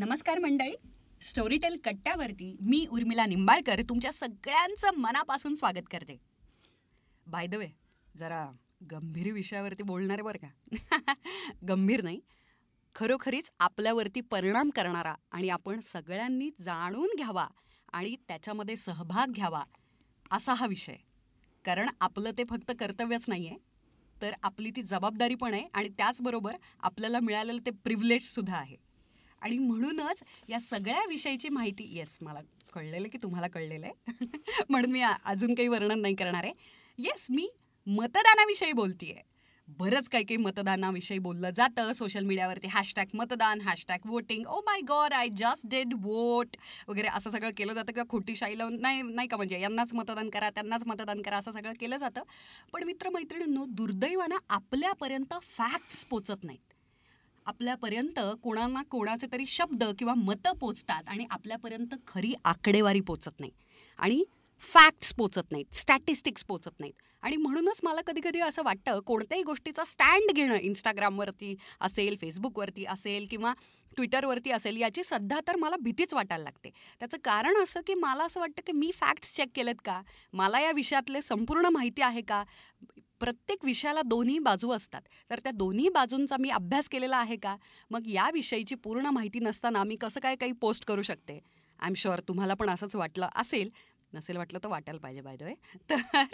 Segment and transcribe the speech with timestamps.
[0.00, 0.74] नमस्कार मंडळी.
[1.22, 6.16] स्टोरीटेल कट्ट्यावरती मी उर्मिला निंबाळकर तुमच्या सगळ्यांचं मनापासून स्वागत करते.
[7.26, 7.68] बाय द वे
[8.16, 8.50] जरा
[8.90, 10.48] गंभीर विषयावरती बोलणार आहे बरं का?
[11.68, 12.20] गंभीर नाही.
[12.94, 17.46] खरोखरीच आपल्यावरती परिणाम करणारा आणि आपण सगळ्यांनी जाणून घ्यावा
[17.92, 19.64] आणि त्याच्यामध्ये सहभाग घ्यावा
[20.30, 20.96] असा हा विषय.
[21.64, 23.58] कारण आपलं ते फक्त कर्तव्यच नाही आहे
[24.22, 28.89] तर आपली ती जबाबदारी पण आहे आणि त्याचबरोबर आपल्याला मिळालेलं ते प्रिव्हिलेजसुद्धा आहे.
[29.42, 32.40] आणि म्हणूनच या सगळ्या विषयीची माहिती येस मला
[32.74, 33.94] कळलेलं की तुम्हाला कळलेलं आहे.
[34.68, 36.52] म्हणून मी अजून काही वर्णन नाही करणार आहे.
[36.98, 37.48] येस मी
[37.86, 39.16] मतदानाविषयी बोलतीये.
[39.78, 41.92] बरंच काही काही मतदानाविषयी बोललं जातं.
[41.92, 46.56] सोशल मीडियावरती हॅशटॅग मतदान hashtag voting oh my god I just did vote
[46.88, 50.30] वगैरे असं सगळं केलं जातं किंवा खोटी शाई लावून नाही नाही का म्हणजे यांनाच मतदान
[50.30, 52.22] करा त्यांनाच मतदान करा असं सगळं केलं जातं.
[52.72, 56.69] पण मित्रमैत्रिणींनो दुर्दैवानं आपल्यापर्यंत फॅक्ट्स पोचत नाहीत.
[57.46, 63.52] आपल्यापर्यंत कोणाना कोणाचे तरी शब्द किंवा मतं पोचतात आणि आपल्यापर्यंत खरी आकडेवारी पोचत नाही.
[63.98, 64.24] आणि
[64.60, 66.92] फॅक्ट्स पोचत नाहीत स्टॅटिस्टिक्स पोचत नाहीत.
[67.22, 73.26] आणि म्हणूनच मला कधी कधी असं वाटतं कोणत्याही गोष्टीचा स्टँड घेणं इंस्टाग्रामवरती असेल फेसबुकवरती असेल
[73.30, 73.52] किंवा
[73.96, 76.70] ट्विटरवरती असेल याची सध्या तर मला भीतीच वाटायला लागते.
[76.98, 80.02] त्याचं कारण असं की मला असं वाटतं की मी फॅक्ट्स चेक केलेत का?
[80.32, 82.44] मला या विषयातले संपूर्ण माहिती आहे का?
[83.20, 85.02] प्रत्येक विषयाला दोन्ही बाजू असतात.
[85.30, 87.56] तर त्या दोन्ही बाजूंचा मी अभ्यास केलेला आहे का?
[87.90, 91.40] मग याविषयीची पूर्ण माहिती नसताना मी कसं काय काही पोस्ट करू शकते?
[91.80, 93.68] आय एम शुअर तुम्हाला पण असंच वाटलं असेल.
[94.14, 95.54] नसेल वाटलं तर वाटायला पाहिजे बाय द वे
[95.90, 96.24] तर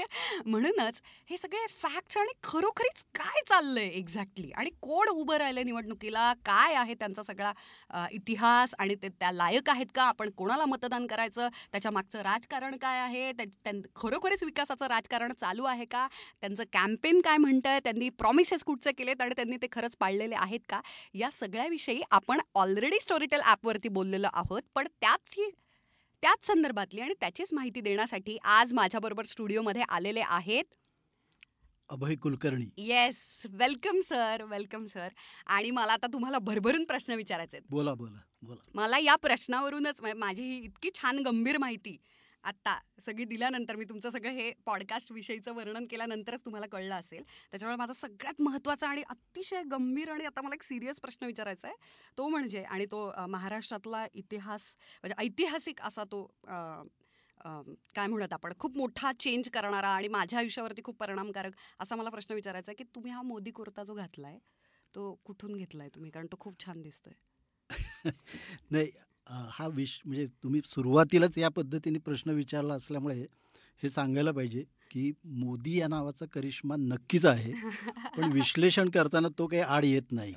[0.47, 6.33] म्हणूनच हे सगळे फॅक्ट्स आणि खरोखरीच काय चाललंय एक्झॅक्टली आणि कोण उभं राहिलं निवडणुकीला?
[6.45, 7.53] काय आहे त्यांचा सगळा
[8.13, 8.75] इतिहास?
[8.79, 10.03] आणि ते त्या लायक आहेत का?
[10.03, 11.49] आपण कोणाला मतदान करायचं?
[11.73, 13.33] त्याच्या मागचं राजकारण काय आहे?
[13.33, 16.07] त्यां- खरोखरीच विकासाचं राजकारण चालू आहे का?
[16.41, 17.79] त्यांचं कॅम्पेन काय म्हणतंय?
[17.85, 20.81] त्यांनी प्रॉमिसेस कुठचे केलेत आणि त्यांनी ते खरंच पाळलेले आहेत का?
[21.15, 24.63] या सगळ्याविषयी आपण ऑलरेडी स्टोरीटेल ॲपवरती बोललेलो आहोत.
[24.75, 25.51] पण त्याच ही
[26.22, 30.64] त्याच संदर्भातली आणि त्याचीच माहिती देण्यासाठी आज माझ्याबरोबर स्टुडिओमध्ये आलेले आहेत.
[31.89, 32.64] Abhay Kulkarni.
[32.77, 35.08] Yes welcome sir welcome sir
[35.46, 37.67] आणि मला आता तुम्हाला भरभरून प्रश्न विचारायचे आहेत.
[37.70, 38.70] बोला बोला बोला.
[38.74, 41.96] मला या प्रश्नावरूनच मा- माझी ही इतकी छान गंभीर माहिती
[42.46, 47.23] आत्ता सगळी दिल्यानंतर मी तुमचं सगळं हे पॉडकास्ट विषयीचं वर्णन केल्यानंतरच तुम्हाला कळलं असेल.
[47.51, 51.77] त्याच्यामुळे माझा सगळ्यात महत्त्वाचा आणि अतिशय गंभीर आणि आता मला एक सिरियस प्रश्न विचारायचा आहे
[52.18, 56.24] तो म्हणजे आणि तो महाराष्ट्रातला इतिहास म्हणजे ऐतिहासिक असा तो
[57.95, 62.35] काय म्हणत आपण खूप मोठा चेंज करणारा आणि माझ्या आयुष्यावरती खूप परिणामकारक असा मला प्रश्न
[62.35, 64.39] विचारायचा आहे की तुम्ही हा मोदी कुर्ता जो घातलाय
[64.95, 66.11] तो कुठून घेतलाय तुम्ही?
[66.11, 67.12] कारण तो खूप छान दिसतोय.
[68.70, 68.90] नाही
[69.31, 73.27] हा विष म्हणजे तुम्ही सुरुवातीलाच या पद्धतीने प्रश्न विचारला असल्यामुळे
[73.83, 77.53] हे सांगायला पाहिजे की मोदी या नावाचा करिश्मा नक्कीच आहे
[78.17, 80.35] पण विश्लेषण करताना तो काही आड येत नाही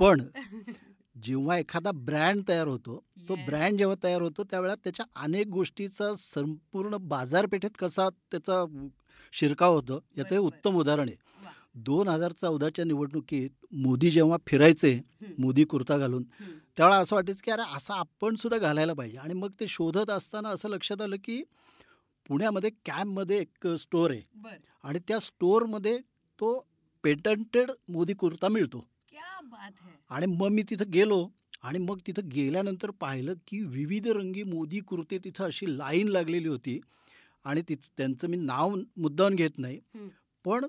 [0.00, 0.20] पण
[1.22, 3.34] जेव्हा एखादा ब्रँड तयार होतो तो.
[3.34, 8.64] ब्रँड जेव्हा तयार होतो त्यावेळेला त्याच्या अनेक गोष्टीचा संपूर्ण बाजारपेठेत कसा त्याचा
[9.32, 10.40] शिरकाव होतो याचं हे.
[10.40, 11.16] उत्तम उदाहरण आहे.
[11.74, 15.00] दोन हजार चौदाच्या निवडणुकीत मोदी जेव्हा फिरायचे.
[15.38, 16.24] मोदी कुर्ता घालून.
[16.76, 19.18] त्यावेळेला असं वाटायचं की अरे असं आपण सुद्धा घालायला पाहिजे.
[19.18, 21.42] आणि मग ते शोधत असताना असं लक्षात आलं की
[22.26, 24.22] पुण्यामध्ये कॅम्पमध्ये एक स्टोअर आहे.
[24.82, 25.98] आणि त्या स्टोअरमध्ये
[26.38, 26.58] तो
[27.04, 28.86] पेटंटेड मोदी कुर्ता मिळतो.
[30.10, 31.26] आणि मग मी तिथं गेलो
[31.62, 36.80] आणि मग तिथं गेल्यानंतर पाहिलं की विविध रंगी मोदी कुर्ते तिथं अशी लाईन लागलेली होती.
[37.44, 39.80] आणि तिथ त्यांचं मी नाव मुद्दाम घेत नाही.
[40.44, 40.66] पण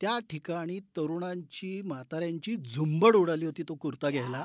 [0.00, 4.44] त्या ठिकाणी तरुणांची म्हाताऱ्यांची झुंबड उडाली होती तो कुर्ता घ्यायला.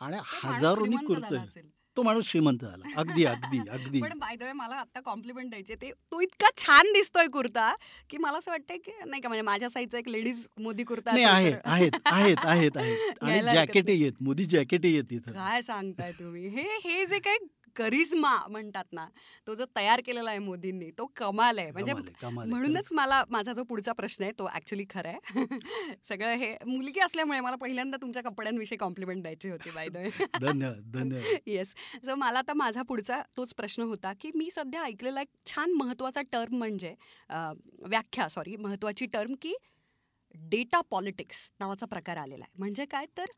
[0.00, 1.68] आणि हजारोनी कुर्ते.
[1.96, 2.88] तो माणूस श्रीमंत झाला.
[2.96, 4.00] अगदी अगदी अगदी.
[4.00, 7.72] पण बाय द वे मला आता कॉम्प्लिमेंट द्यायचे ते तो इतका छान दिसतोय कुर्ता
[8.10, 11.24] की मला असं वाटतंय की नाही का म्हणजे माझ्या साईजचा एक लेडीज मोदी कुर्ता नाही
[11.24, 16.46] आहे आहेत आहेत आहेत आहेत आणि जॅकेटही आहेत मोदी जॅकेटही आहेत तिथं काय सांगताय तुम्ही?
[16.48, 17.38] हे हे जे काही
[17.76, 19.06] करिश्मा म्हणतात ना
[19.46, 21.70] तो जो तयार केलेला आहे मोदींनी तो कमाल आहे.
[21.70, 21.92] म्हणजे.
[22.24, 25.18] म्हणूनच मला माझा जो पुढचा प्रश्न आहे तो ऍक्च्युली खरा आहे.
[26.08, 29.88] सगळं हे मुलगी असल्यामुळे मला पहिल्यांदा तुमच्या कपड्यांविषयी कॉम्प्लिमेंट द्यायची होती बाय.
[29.88, 31.74] धन्यवाद धन्यवाद येस
[32.04, 36.22] सो मला आता माझा पुढचा तोच प्रश्न होता की मी सध्या ऐकलेला एक छान महत्त्वाचा
[36.32, 36.94] टर्म म्हणजे
[37.30, 39.54] व्याख्या सॉरी महत्त्वाची टर्म की
[40.34, 42.58] डेटा पॉलिटिक्स नावाचा प्रकार आलेला आहे.
[42.58, 43.06] म्हणजे काय?
[43.16, 43.30] तर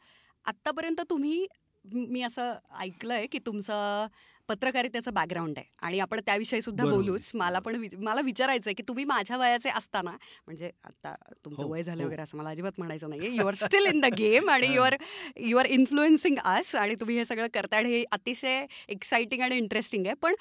[0.44, 1.46] आत्तापर्यंत तुम्ही
[1.84, 4.06] म- असं ऐकलं आहे की तुमचं
[4.48, 5.70] पत्रकारितेचं बॅकग्राऊंड आहे.
[5.80, 6.84] आणि आपण त्याविषयी सुद्धा.
[6.84, 7.30] बोलूच.
[7.34, 10.10] मला पण मला विचारायचं आहे की तुम्ही माझ्या वयाचे असताना
[10.46, 11.14] म्हणजे आता
[11.44, 12.06] तुमचं हो, वय झालं हो.
[12.08, 14.66] वगैरे असं मला अजिबात म्हणायचं नाही you are still in the game आणि.
[14.74, 14.96] You are
[15.36, 17.84] you are influencing us आणि तुम्ही हे सगळं करताय.
[17.84, 20.14] हे अतिशय एक्साइटिंग आणि इंटरेस्टिंग आहे.
[20.14, 20.34] पण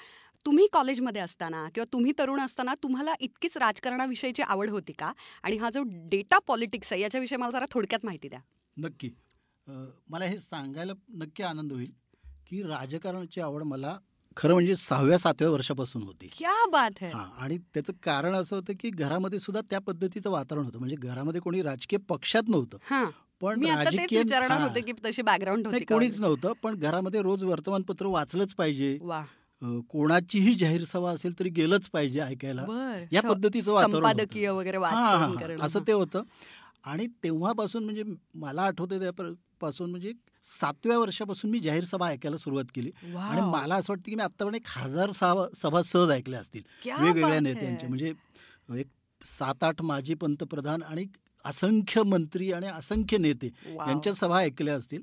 [0.46, 5.12] तुम्ही कॉलेजमध्ये असताना किंवा तुम्ही तरुण असताना तुम्हाला इतकीच राजकारणाविषयीची आवड होती का?
[5.42, 8.40] आणि हा जो डेटा पॉलिटिक्स आहे याच्याविषयी मला जरा थोडक्यात माहिती द्या.
[8.76, 9.10] नक्की.
[9.66, 11.90] मला हे सांगायला नक्की आनंद होईल
[12.46, 13.98] की राजकारणाची आवड मला
[14.36, 16.28] खरं म्हणजे सहाव्या सातव्या वर्षापासून होती.
[16.38, 17.10] क्या बात है.
[17.10, 20.78] हा आणि त्याचं कारण असं होतं की घरामध्ये सुद्धा त्या पद्धतीचं वातावरण होतं.
[20.78, 22.78] म्हणजे घरामध्ये कोणी राजकीय पक्षात नव्हतं.
[23.40, 24.06] पण राजकीय
[24.80, 28.98] की तशी बॅकग्राऊंड कोणीच नव्हतं पण घरामध्ये रोज वर्तमानपत्र वाचलंच पाहिजे.
[29.88, 32.62] कोणाचीही जाहीर सभा असेल तरी गेलंच पाहिजे ऐकायला.
[33.12, 36.22] या पद्धतीचं वातावरण असं ते होतं.
[36.84, 38.02] आणि तेव्हापासून म्हणजे
[38.34, 39.32] मला आठवतं
[39.62, 40.12] त्यापासून म्हणजे
[40.44, 42.90] सातव्या वर्षापासून मी जाहीर सभा ऐकायला सुरुवात केली.
[43.16, 46.62] आणि मला असं वाटतं की मी आत्तापर्यंत एक हजार सभा सभा सहज ऐकल्या असतील.
[47.02, 47.82] वेगवेगळ्या बात नेत्यांचे.
[47.82, 47.88] है.
[47.88, 48.12] म्हणजे
[48.78, 48.86] एक
[49.24, 51.04] सात आठ माजी पंतप्रधान आणि
[51.44, 53.46] असंख्य मंत्री आणि असंख्य नेते.
[53.88, 55.02] यांच्या सभा ऐकल्या असतील.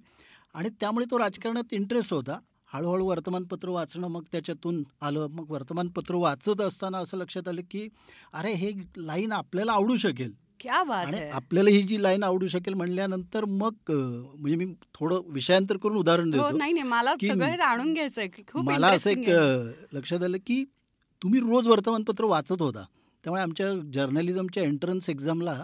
[0.53, 2.39] आणि त्यामुळे तो राजकारणात इंटरेस्ट होता.
[2.73, 5.27] हळूहळू वर्तमानपत्र वाचणं मग त्याच्यातून आलं.
[5.27, 7.87] मग वर्तमानपत्र वाचत असताना असं लक्षात आलं की
[8.33, 10.48] अरे हे लाईन आपल्याला आवडू शकेल.
[10.59, 15.77] क्या बात आणि आपल्याला ही जी लाईन आवडू शकेल म्हणल्यानंतर मग म्हणजे मी थोडं विषयांतर
[15.77, 17.97] करून उदाहरण हो देतो नाही नाही मला सगळं जाणून
[18.53, 19.29] खूप मला असं एक
[19.93, 20.63] लक्षात आलं की
[21.23, 22.85] तुम्ही रोज वर्तमानपत्र वाचत होता.
[23.23, 25.63] त्यामुळे आमच्या जर्नलिझमच्या एंट्रन्स एक्झामला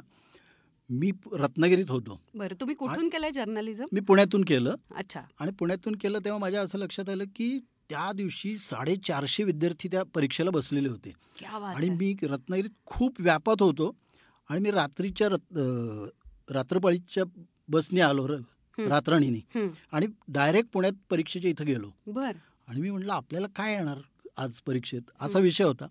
[0.89, 2.21] मी रत्नागिरीत होतो.
[2.33, 3.85] बरं तुम्ही कुठून केलंय जर्नलिझम?
[3.91, 4.75] मी पुण्यातून केलं.
[4.95, 5.21] अच्छा.
[5.39, 7.59] आणि पुण्यातून केलं तेव्हा माझ्या असं लक्षात आलं की
[7.89, 11.13] त्या दिवशी साडेचारशे विद्यार्थी त्या परीक्षेला बसलेले होते.
[11.45, 11.89] आणि.
[11.89, 13.95] मी रत्नागिरीत खूप व्यापात होतो.
[14.49, 15.27] आणि मी रात्रीच्या
[16.49, 17.23] रात्रपाळीच्या
[17.69, 18.39] बसने आलो र-.
[18.77, 19.69] रातराणीने.
[19.91, 22.31] आणि डायरेक्ट पुण्यात परीक्षेच्या इथं गेलो बर
[22.67, 23.97] आणि मी म्हटलं आपल्याला काय येणार
[24.37, 25.39] आज परीक्षेत असा.
[25.39, 25.87] विषय होता.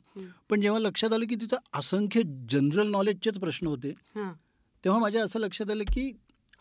[0.50, 3.92] पण जेव्हा लक्षात आलं की तिथं असंख्य जनरल नॉलेजचेच प्रश्न होते.
[4.16, 6.10] तेव्हा माझ्या असं लक्षात आलं की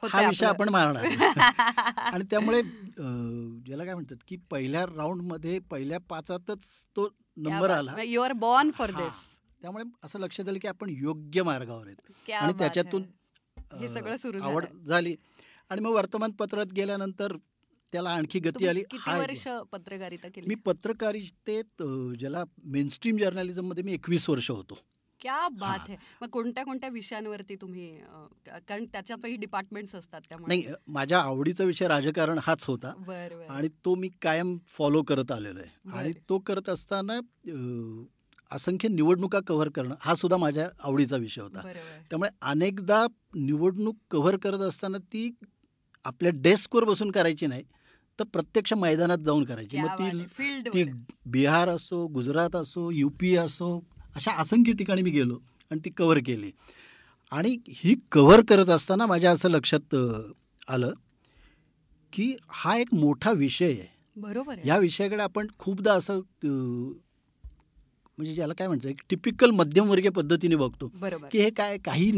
[0.03, 0.45] हा विषय.
[0.45, 1.03] आपण मारणार
[2.13, 7.07] आणि त्यामुळे ज्याला काय म्हणतात की पहिल्या राऊंडमध्ये पहिल्या पाचातच तो
[7.37, 8.91] नंबर आला you are born for.
[8.91, 9.21] This
[9.63, 12.31] त्यामुळे असं लक्षात आलं की आपण योग्य मार्गावर आहेत.
[12.33, 13.03] आणि त्याच्यातून
[13.73, 13.87] है.
[13.87, 15.09] सगळं सुरू आवड झालं.
[15.69, 17.35] आणि मग वर्तमानपत्रात गेल्यानंतर
[17.93, 18.83] त्याला आणखी गती आली.
[19.07, 20.47] वर्ष पत्रकारिता केली?
[20.47, 21.83] मी पत्रकारितेत
[22.19, 24.77] ज्याला मेनस्ट्रीम जर्नलिझममध्ये मी एकवीस वर्ष होतो.
[25.21, 25.85] क्या बात हा.
[25.89, 25.97] आहे.
[26.21, 27.97] मग कोणत्या कोणत्या विषयांवरती तुम्ही
[28.47, 30.55] कारण त्याच्यातही डिपार्टमेंट्स असतात त्यामुळे.
[30.55, 32.89] नाही माझ्या आवडीचा विषय राजकारण हाच होता.
[33.49, 35.89] आणि तो मी कायम फॉलो करत आलेलो आहे.
[35.97, 37.19] आणि तो करत असताना
[38.53, 41.61] असंख्य निवडणुका कव्हर करणं हा सुद्धा माझ्या आवडीचा विषय होता.
[42.09, 43.05] त्यामुळे अनेकदा
[43.35, 45.29] निवडणूक कव्हर करत असताना ती
[46.05, 47.63] आपल्या डेस्कवर बसून करायची नाही
[48.19, 49.77] तर प्रत्यक्ष मैदानात जाऊन करायची.
[49.77, 50.83] मग ती ती
[51.25, 53.79] बिहार असो गुजरात असो यू पी असो
[54.15, 55.39] अशा असंख्य ठिकाणी मी गेलो
[55.71, 56.51] आणि ती कव्हर केली.
[57.31, 59.95] आणि ही कव्हर करत असताना माझ्या असं लक्षात
[60.67, 60.93] आलं
[62.13, 63.91] की हा एक मोठा विषय आहे.
[64.15, 66.19] बरोबर या विषयाकडे आपण खूपदा असं
[68.17, 70.87] म्हणजे ज्याला काय म्हणतं एक टिपिकल मध्यमवर्गीय पद्धतीने बघतो.
[71.31, 72.11] की हे काय काही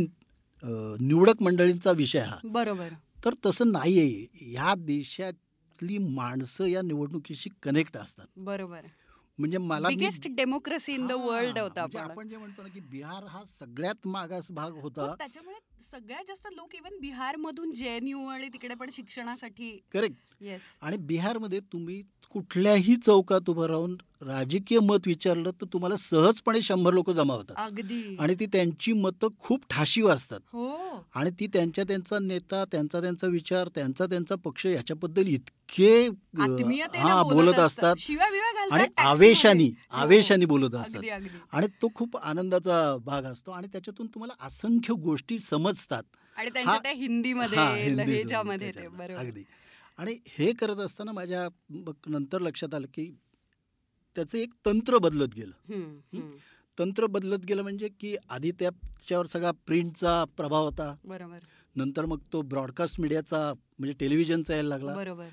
[0.63, 2.37] निवडक मंडळींचा विषय हा.
[2.43, 2.89] बरोबर.
[3.25, 8.25] तर तसं नाही आहे या देशातली माणसं या निवडणुकीशी कनेक्ट असतात.
[8.37, 8.85] बरोबर.
[9.39, 9.87] म्हणजे मला
[10.27, 14.47] डेमोक्रेसी इन द वर्ल्ड होता म्हणजे आपण जे म्हणतो ना की बिहार हा सगळ्यात मागास
[14.51, 15.13] भाग होता.
[15.17, 15.57] त्याच्यामुळे
[15.91, 21.59] सगळ्यात जास्त लोक इव्हन बिहार मधून जेएनयू आणि तिकडे पण शिक्षणासाठी करेक्ट येस आणि बिहारमध्ये
[21.73, 22.01] तुम्ही
[22.31, 27.55] कुठल्याही चौकात उभं राहून राजकीय मत विचारलं तर तुम्हाला सहजपणे शंभर लोक जमा होतात.
[27.57, 28.17] अगदी.
[28.19, 30.39] आणि ती त्यांची मतं खूप ठाशीव असतात.
[30.45, 30.77] हो.
[31.15, 36.07] आणि ती त्यांच्या त्यांचा नेता त्यांचा त्यांचा विचार त्यांचा त्यांचा पक्ष याच्याबद्दल इतके
[36.95, 37.95] हा बोलत असतात.
[38.71, 39.63] आणि आवेशानी.
[39.63, 39.97] हो.
[39.97, 41.03] आवेशानी बोलत असतात.
[41.51, 43.51] आणि तो खूप आनंदाचा भाग असतो.
[43.51, 46.03] आणि त्याच्यातून तुम्हाला असंख्य गोष्टी समजतात.
[46.37, 48.73] आणि त्यांच्या त्या हिंदीमध्ये
[49.15, 49.43] अगदी.
[49.97, 51.47] आणि हे करत असताना माझ्या
[52.07, 53.15] नंतर लक्षात आलं की
[54.15, 55.77] त्याचं एक तंत्र बदलत गेलं.
[56.79, 60.95] तंत्र बदलत गेलं म्हणजे की आधी त्याच्यावर सगळा प्रिंटचा प्रभाव होता.
[61.05, 61.37] बरोबर.
[61.75, 64.95] नंतर मग तो ब्रॉडकास्ट मीडियाचा म्हणजे टेलिव्हिजनचा यायला लागला.
[64.95, 65.27] बरोबर.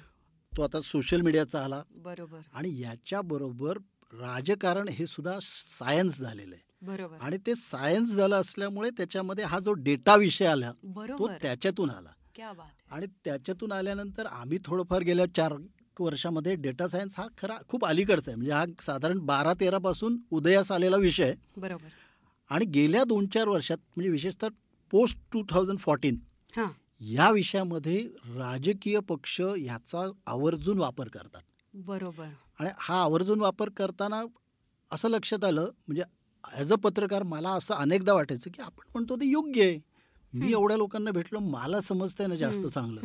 [0.56, 1.82] तो आता सोशल मीडियाचा आला.
[1.90, 2.38] बरोबर.
[2.54, 3.78] आणि याच्याबरोबर
[4.12, 6.86] राजकारण हे सुद्धा सायन्स झालेलं आहे.
[6.86, 7.16] बरोबर.
[7.20, 11.34] आणि ते सायन्स झालं असल्यामुळे त्याच्यामध्ये हा जो डेटा विषय आला तो बरोबर.
[11.42, 12.10] त्याच्यातून आला.
[12.90, 15.54] आणि त्याच्यातून आल्यानंतर आम्ही थोडंफार गेल्या चार
[16.00, 18.37] वर्षामध्ये डेटा सायन्स हा खरा खूप अलीकडचा आहे.
[18.37, 21.34] म्हणजे हा साधारण बारा तेरापासून उदयास आलेला विषय आहे.
[21.56, 21.88] बरोबर.
[22.50, 24.49] आणि गेल्या दोन चार वर्षात म्हणजे विशेषतः
[24.90, 26.18] पोस्ट टू थाउजंड फोर्टीन
[27.00, 27.99] या विषयामध्ये
[28.37, 31.42] राजकीय पक्ष याचा आवर्जून वापर करतात.
[31.75, 32.26] बरोबर.
[32.61, 34.22] आणि हा आवर्जून वापर करताना
[34.90, 36.02] असं लक्षात आलं म्हणजे
[36.52, 39.78] ॲज अ पत्रकार मला असं अनेकदा वाटायचं की आपण म्हणतो ते योग्य आहे.
[40.32, 40.52] मी.
[40.52, 43.00] एवढ्या लोकांना भेटलो मला समजतंय ना जास्त चांगलं.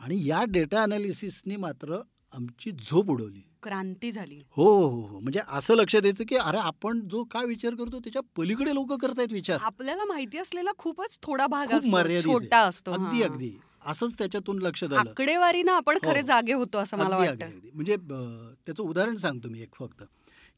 [0.00, 2.00] आणि या डेटा अनालिसिसने मात्र
[2.32, 3.42] आमची झोप उडवली.
[3.62, 4.42] क्रांती झाली.
[4.50, 5.18] हो हो हो.
[5.20, 9.32] म्हणजे असं लक्षात यायचं की अरे आपण जो काय विचार करतो त्याच्या पलीकडे लोक करतायत
[9.32, 9.58] विचार.
[9.62, 11.72] आपल्याला माहिती असलेला खूपच थोडा भाग.
[12.24, 12.92] छोटा असतो.
[12.92, 13.28] अगदी हा.
[13.28, 13.58] अगदी.
[13.86, 16.26] असंच त्याच्यातून लक्षात आलं आकडेवारीनं आपण खरे हो.
[16.26, 17.50] जागे होतो असं मला वाटतं.
[17.74, 20.02] म्हणजे त्याचं उदाहरण सांगतो मी एक फक्त.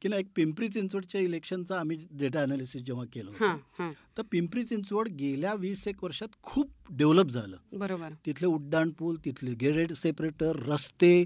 [0.03, 3.93] की ना एक पिंपरी चिंचवडच्या इलेक्शनचा आम्ही डेटा अनालिसिस जेव्हा केलं हां हां.
[4.19, 7.57] तर पिंपरी चिंचवड गेल्या वीस एक वर्षात खूप डेव्हलप झालं.
[7.73, 8.09] बरोबर.
[8.27, 11.25] तिथले उड्डाण पूल तिथले गेरेड सेपरेटर रस्ते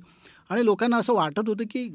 [0.51, 1.89] आणि लोकांना असं वाटत होतं की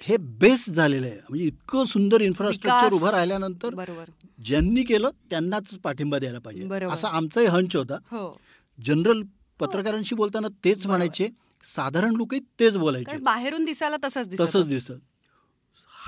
[0.00, 1.18] हे बेस्ट झालेलं आहे.
[1.28, 2.92] म्हणजे इतकं सुंदर इन्फ्रास्ट्रक्चर.
[2.92, 4.04] उभं राहिल्यानंतर बरोबर.
[4.44, 6.84] ज्यांनी केलं त्यांनाच पाठिंबा द्यायला पाहिजे.
[6.84, 7.94] असा आमचाही हंच होता.
[7.94, 8.40] हो.
[8.84, 9.22] जनरल
[9.60, 10.86] पत्रकारांशी बोलताना तेच.
[10.86, 11.28] म्हणायचे
[11.64, 13.16] साधारण लोकही तेच बोलायचे.
[13.16, 14.68] बाहेरून दिसायला तसंच तसंच.
[14.68, 14.94] दिसतं.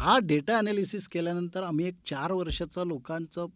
[0.02, 3.47] हा डेटा अनालिसिस केल्यानंतर आम्ही एक चार वर्षाचा लोकांचं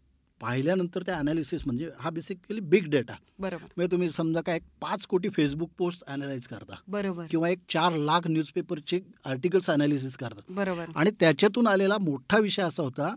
[0.41, 3.63] पाहिल्यानंतर त्या अनालिसिस म्हणजे हा बेसिकली बिग डेटा बरोबर.
[3.77, 6.75] म्हणजे तुम्ही समजा काय एक पाच कोटी फेसबुक पोस्ट अनालाइज करता.
[6.87, 7.25] बरोबर.
[7.29, 10.41] किंवा एक चार लाख न्यूजपेपरचे आर्टिकल्स अनालिसिस करता.
[10.49, 10.85] बरोबर.
[10.95, 13.13] आणि त्याच्यातून आलेला मोठा विषय असा होता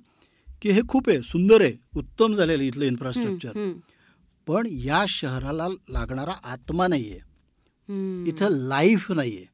[0.62, 3.72] की हे खूप आहे सुंदर आहे उत्तम झालेलं इथलं इन्फ्रास्ट्रक्चर
[4.46, 7.20] पण या शहराला लागणारा आत्मा नाहीये.
[8.28, 9.44] इथं लाईफ नाहीये.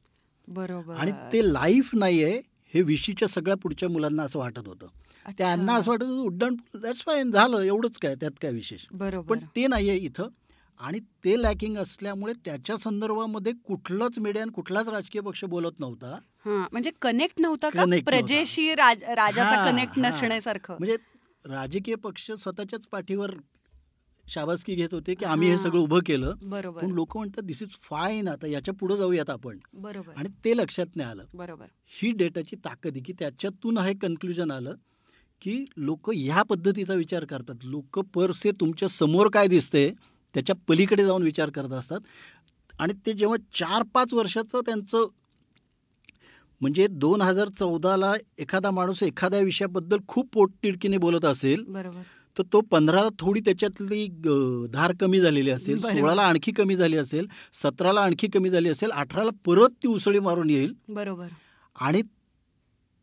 [0.47, 0.93] बरोबर.
[0.93, 2.41] आणि ते लाईफ नाहीये
[2.73, 4.87] हे विशीच्या सगळ्या पुढच्या मुलांना असं वाटत होतं.
[5.37, 8.85] त्यांना असं वाटत होतं उड्डाण दॅट्स फाईन झालं एवढंच काय त्यात काय विशेष.
[9.21, 10.27] पण ते नाहीये इथं.
[10.79, 16.19] आणि ते लॅकिंग असल्यामुळे त्याच्या संदर्भामध्ये कुठलाच मीडिया कुठलाच राजकीय पक्ष बोलत नव्हता.
[16.45, 17.69] हा म्हणजे कनेक्ट नव्हता.
[18.05, 19.93] प्रजेशी राज- राजाचा कनेक्ट.
[19.97, 20.75] नसण्यासारखं.
[20.79, 20.97] म्हणजे
[21.45, 23.31] राजकीय पक्ष स्वतःच्याच पाठीवर
[24.27, 25.57] शाबासकी घेत होते की आम्ही हे.
[25.57, 26.33] सगळं उभं केलं.
[26.43, 26.81] बरोबर.
[26.81, 29.57] पण लोक म्हणतात दिस इज फाईन आता याच्यापुढे जाऊयात आपण.
[29.73, 30.13] बरोबर.
[30.15, 31.23] आणि ते लक्षात नाही आलं.
[31.33, 31.65] बरोबर.
[32.01, 34.73] ही डेटाची ताकद आहे की त्याच्यातून हे कन्क्लुजन आलं
[35.41, 37.55] की लोक ह्या पद्धतीचा विचार करतात.
[37.63, 39.91] लोक पर से तुमच्यासमोर काय दिसतंय
[40.33, 41.99] त्याच्या पलीकडे जाऊन विचार करत असतात.
[42.79, 45.05] आणि ते जेव्हा चार पाच वर्षाचं त्यांचं
[46.61, 52.01] म्हणजे दोन हजार चौदाला एखादा माणूस एखाद्या विषयाबद्दल खूप पोटतिडकीने बोलत असेल बरोबर.
[52.37, 54.05] तर तो पंधराला थोडी त्याच्यातली
[54.73, 55.79] धार कमी झालेली असेल.
[55.79, 57.27] सोळाला आणखी कमी झाली असेल
[57.63, 61.27] सतराला आणखी कमी झाली असेल अठराला परत ती उसळी मारून येईल बरोबर
[61.75, 62.01] आणि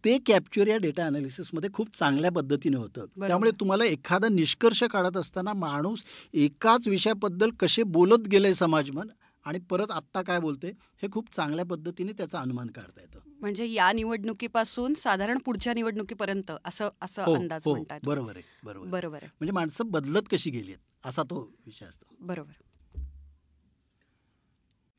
[0.05, 3.05] ते कॅप्चर या डेटा अनालिसिसमध्ये खूप चांगल्या पद्धतीने होतं.
[3.19, 6.03] त्यामुळे तुम्हाला एखादा निष्कर्ष काढत असताना माणूस
[6.35, 9.09] एकाच विषयाबद्दल कसे बोलत गेले समाजमन
[9.47, 10.71] आणि परत आत्ता काय बोलते
[11.03, 16.89] हे खूप चांगल्या पद्धतीने त्याचा अनुमान काढता येतं म्हणजे या निवडणुकीपासून साधारण पुढच्या निवडणुकीपर्यंत असं
[17.03, 18.89] असं हो अंदाज हो म्हणतात बरोबर आहे बरोबर.
[18.89, 22.63] बरोबर आहे म्हणजे माणसं बदलत कशी गेली आहेत असा तो विषय असतो बरोबर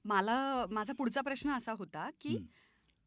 [0.05, 2.37] मला माझा पुढचा प्रश्न असा होता की.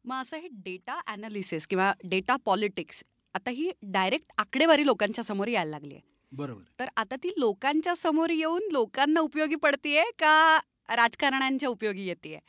[0.05, 3.03] मग असं हे डेटा अनालिसिस किंवा डेटा पॉलिटिक्स
[3.35, 6.61] आता ही डायरेक्ट आकडेवारी लोकांच्या समोर यायला लागली आहे बरोबर.
[6.79, 12.39] तर आता ती लोकांच्या समोर येऊन लोकांना उपयोगी पडतीये का राजकारण्यांच्या उपयोगी येते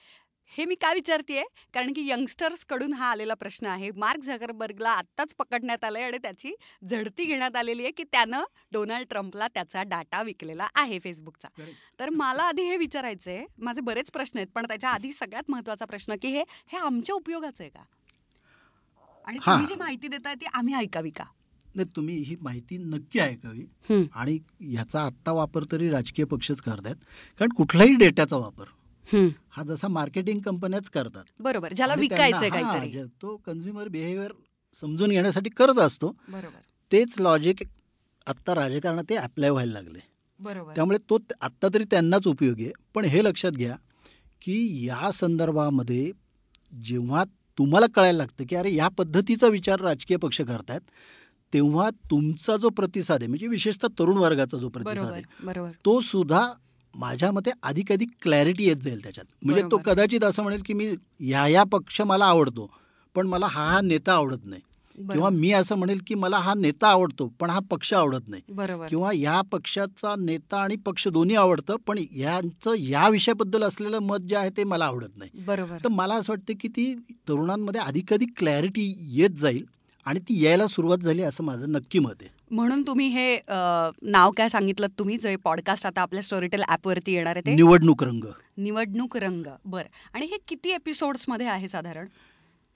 [0.52, 1.42] हे मी का विचारतेय?
[1.74, 3.90] कारण की यंगस्टर्सकडून हा आलेला प्रश्न आहे.
[3.96, 6.52] मार्क झकरबर्गला आत्ताच पकडण्यात आलंय आणि त्याची
[6.90, 11.48] झडती घेण्यात आलेली आहे की त्यानं डोनाल्ड ट्रम्पला त्याचा डाटा विकलेला आहे फेसबुकचा.
[12.00, 13.44] तर मला आधी हे विचारायचंय.
[13.58, 17.62] माझे बरेच प्रश्न आहेत पण त्याच्या आधी सगळ्यात महत्त्वाचा प्रश्न की हे हे आमच्या उपयोगाचं
[17.62, 17.82] आहे का?
[19.26, 19.38] आणि.
[19.38, 21.24] तुम्ही जी माहिती देताय ती आम्ही ऐकावी का?
[21.74, 23.64] नाही तुम्ही ही माहिती नक्की ऐकावी.
[24.14, 26.94] आणि ह्याचा आत्ता वापर तरी राजकीय पक्षच करतात
[27.38, 28.64] कारण कुठल्याही डेटाचा वापर
[29.12, 29.28] हं.
[29.50, 31.24] हा जसा मार्केटिंग कंपन्याच करतात.
[31.40, 31.94] बरोबर ज्याला
[32.86, 34.32] जे- तो कन्झ्युमर बिहेवियर
[34.80, 36.08] समजून घेण्यासाठी करत असतो.
[36.28, 36.60] बरोबर.
[36.92, 37.56] तेच लॉजिक
[38.26, 39.98] आत्ता राजकारणात ते अप्लाय व्हायला लागले.
[40.40, 40.74] बरोबर.
[40.74, 42.72] त्यामुळे तो त- आत्ता तरी त्यांनाच उपयोगी आहे.
[42.94, 43.76] पण हे लक्षात घ्या
[44.42, 46.12] की या संदर्भामध्ये
[46.84, 47.24] जेव्हा
[47.58, 50.80] तुम्हाला कळायला लागतं की अरे या पद्धतीचा विचार राजकीय पक्ष करतायत
[51.54, 55.22] तेव्हा तुमचा जो प्रतिसाद आहे म्हणजे विशेषतः तरुण वर्गाचा जो प्रतिसाद आहे
[55.84, 56.52] तो सुद्धा
[56.94, 59.26] माझ्या मते अधिक अधिक क्लॅरिटी येत जाईल त्याच्यात.
[59.42, 59.76] म्हणजे तो.
[59.76, 60.86] कदाचित असं म्हणेल की मी
[61.20, 62.70] ह्या या पक्ष मला आवडतो
[63.14, 64.60] पण मला हा हा नेता आवडत नाही.
[65.12, 68.42] किंवा मी असं म्हणेल की मला हा नेता आवडतो पण हा पक्ष आवडत नाही.
[68.88, 74.36] किंवा या पक्षाचा नेता आणि पक्ष दोन्ही आवडतं पण यांचं या विषयाबद्दल असलेलं मत जे
[74.36, 75.30] आहे ते मला आवडत नाही.
[75.84, 76.94] तर मला असं वाटतं की ती
[77.28, 79.64] तरुणांमध्ये अधिकाधिक क्लॅरिटी येत जाईल.
[80.04, 82.28] आणि ती यायला सुरुवात झाली असं माझं नक्की मत आहे.
[82.50, 83.36] म्हणून तुम्ही हे
[84.02, 85.16] नाव काय सांगितलं तुम्ही?
[85.18, 87.54] जे पॉडकास्ट आता आपल्या स्टोरीटेल ऍपवरती येणार आहे ते?
[87.54, 88.24] निवडणूक रंग.
[88.56, 89.46] निवडणूक रंग.
[89.64, 89.84] बर.
[90.14, 92.06] आणि हे किती एपिसोड्समध्ये आहे साधारण?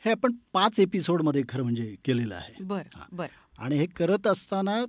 [0.04, 2.64] हे आपण पाच एपिसोडमध्ये खरं म्हणजे केलेलं आहे.
[2.64, 2.82] बर.
[3.12, 3.26] बर.
[3.58, 4.84] आणि हे करत असताना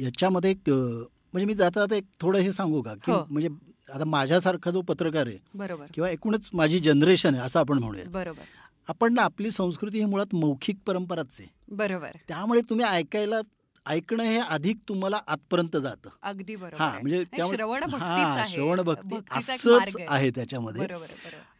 [0.00, 2.94] याच्यामध्ये एक, म्हणजे मी जाता जाता एक थोडं हे सांगू का?
[2.94, 3.24] की हो.
[3.30, 3.48] म्हणजे
[3.94, 5.86] आता माझ्यासारखा जो पत्रकार आहे बरोबर.
[5.94, 8.04] किंवा एकूणच माझी जनरेशन आहे असं आपण म्हणूया.
[8.10, 8.44] बरोबर.
[8.88, 13.40] आपण ना आपली संस्कृती ही मुळात मौखिक परंपराच आहे बरोबर त्यामुळे तुम्ही ऐकायला
[13.86, 16.90] ऐकणं हे अधिक तुम्हाला आतपर्यंत जातं अगदी बरोबर हा.
[16.92, 18.46] म्हणजे हा.
[18.46, 20.30] श्रवण भक्ती असंच आहे.
[20.30, 20.86] त्याच्यामध्ये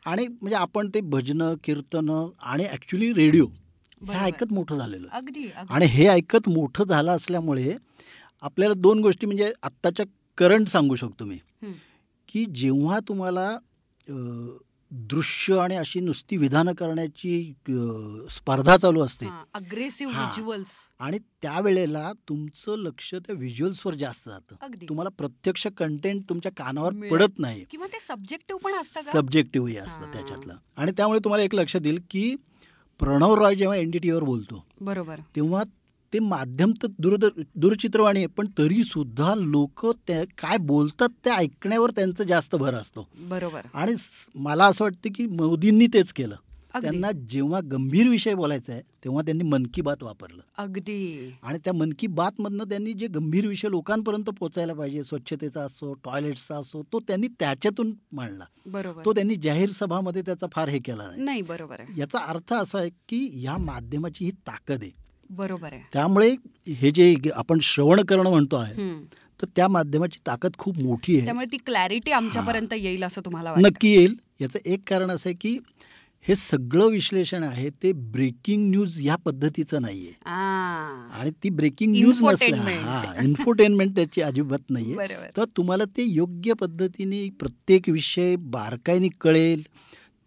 [0.06, 4.14] आणि म्हणजे आपण ते भजनं कीर्तनं आणि ऍक्च्युली रेडिओ हे.
[4.14, 5.48] ऐकत मोठं झालेलं अगदी.
[5.70, 7.76] आणि हे ऐकत मोठं झालं असल्यामुळे
[8.42, 10.06] आपल्याला दोन गोष्टी म्हणजे आत्ताच्या
[10.38, 11.38] करंट सांगू शकतो मी.
[12.28, 13.50] की जेव्हा तुम्हाला
[14.90, 17.52] दृश्य आणि अशी नुसती विधानं करण्याची
[18.30, 19.26] स्पर्धा चालू असते.
[19.54, 20.54] अग्रेसिव्ह
[20.98, 24.86] आणि त्यावेळेला तुमचं लक्ष त्या व्हिज्युअल्सवर जास्त जातं.
[24.88, 27.64] तुम्हाला प्रत्यक्ष कंटेंट तुमच्या कानावर पडत नाही.
[27.70, 29.12] किंवा ते सब्जेक्टिव्ह पण असतं का?
[29.12, 29.86] सब्जेक्टिव्हही हां.
[29.86, 30.54] असतं त्याच्यातलं.
[30.76, 32.36] आणि त्यामुळे तुम्हाला एक लक्षात येईल की
[32.98, 35.20] प्रणव रॉय जेव्हा एन डी टीवर बोलतो बरोबर.
[35.36, 35.62] तेव्हा
[36.16, 41.90] ते माध्यम तर दूरद दूरचित्रवाणी आहे पण तरी सुद्धा लोक त्या काय बोलतात ते ऐकण्यावर
[41.90, 43.08] त्यांचं जास्त भर असतो.
[43.16, 43.60] बरोबर.
[43.74, 43.94] आणि
[44.34, 46.34] मला असं वाटतं की मोदींनी तेच केलं.
[46.82, 50.42] त्यांना जेव्हा गंभीर विषय बोलायचा आहे तेव्हा त्यांनी मन की बात वापरलं.
[50.58, 51.32] अगदी.
[51.42, 56.56] आणि त्या मन की बातमधनं त्यांनी जे गंभीर विषय लोकांपर्यंत पोहोचायला पाहिजे स्वच्छतेचा असो टॉयलेट्सचा
[56.56, 58.44] असो तो त्यांनी त्याच्यातून मांडला.
[58.66, 59.04] बरोबर.
[59.04, 61.42] तो त्यांनी जाहीर सभामध्ये त्याचा फार हे केला नाही.
[61.42, 65.05] बरोबर याचा अर्थ असा आहे की या माध्यमाची ही ताकद आहे.
[65.30, 65.82] बरोबर आहे.
[65.92, 66.34] त्यामुळे
[66.68, 68.88] हे जे आपण श्रवण करणं म्हणतो आहे.
[69.42, 71.24] तर त्या माध्यमाची ताकद खूप मोठी आहे.
[71.24, 74.14] त्यामुळे ती क्लॅरिटी आमच्यापर्यंत येईल असं तुम्हाला नक्की येईल.
[74.40, 75.58] याचं एक कारण असं आहे की
[76.24, 80.12] हे सगळं विश्लेषण आहे ते ब्रेकिंग न्यूज या पद्धतीचं नाहीये.
[80.24, 82.62] आणि ती ब्रेकिंग न्यूज नसल्या.
[82.62, 84.96] हा इन्फोटेनमेंट त्याची अजिबात नाहीये.
[85.36, 89.62] तर तुम्हाला ते योग्य पद्धतीने प्रत्येक विषय बारकाईने कळेल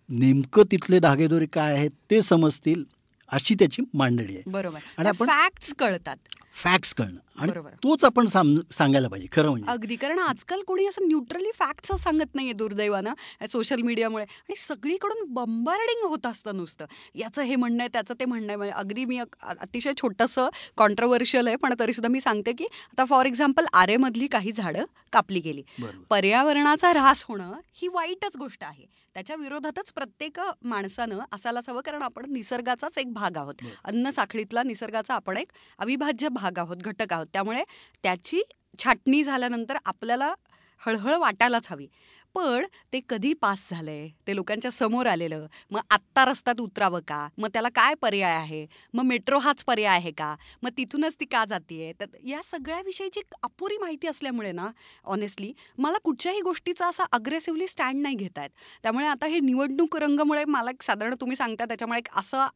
[0.09, 2.83] नेमकं तिथले धागेदोरे काय आहेत ते समजतील.
[3.31, 4.43] अशी त्याची मांडणी आहे.
[4.47, 4.79] बरोबर.
[4.97, 6.17] आणि आपण- फॅक्ट्स कळतात.
[6.63, 7.19] फॅक्ट्स कळणं.
[7.39, 7.51] आणि.
[7.83, 9.71] तोच आपण सांगायला पाहिजे खरं म्हणजे.
[9.71, 9.95] अगदी.
[9.95, 16.25] कारण आजकाल कोणी असं न्यूट्रली फॅक्ट्स सांगत नाहीये दुर्दैवानं सोशल मीडियामुळे आणि सगळीकडून बंबार्डिंग होत
[16.25, 16.85] असतं नुसतं.
[17.15, 18.71] याचं हे म्हणणं आहे त्याचं ते म्हणणं आहे.
[18.71, 24.27] अगदी मी अतिशय छोटंसं कॉन्ट्रोवर्शियल आहे पण तरीसुद्धा मी सांगते की आता फॉर एक्झाम्पल आरेमधली
[24.27, 25.63] काही झाडं कापली गेली.
[26.09, 28.85] पर्यावरणाचा ऱ्हास होणं ही वाईटच गोष्ट आहे.
[29.13, 33.55] त्याच्या विरोधातच प्रत्येक माणसानं असायलाच हवं कारण आपण निसर्गाचाच एक भाग आहोत.
[33.83, 37.27] अन्न साखळीतला निसर्गाचा आपण एक अविभाज्य भाग आहोत घटक आहोत.
[37.33, 37.63] त्यामुळे
[38.03, 38.41] त्याची
[38.79, 40.33] छाटणी झाल्यानंतर आपल्याला
[40.81, 41.87] हळहळ वाटायलाच हवी.
[42.35, 45.45] पण ते कधी पास झालंय ते लोकांच्या समोर आलेलं.
[45.71, 47.27] मग आत्ता रस्त्यात उतरावं का?
[47.37, 48.65] मग त्याला काय पर्याय आहे?
[48.93, 50.35] मग मेट्रो हाच पर्याय आहे का?
[50.63, 51.91] मग तिथूनच ती का जातीये?
[51.99, 54.67] तर या सगळ्या विषयीची अपुरी माहिती असल्यामुळे ना
[55.05, 58.49] ऑनेस्टली मला कुठच्याही गोष्टीचा असा अग्रेसिव्हली स्टँड नाही घेत आहेत
[58.83, 62.47] त्यामुळे आता हे निवडणूक रंगमुळे मला एक साधारण तुम्ही सांगता त्याच्यामुळे एक असं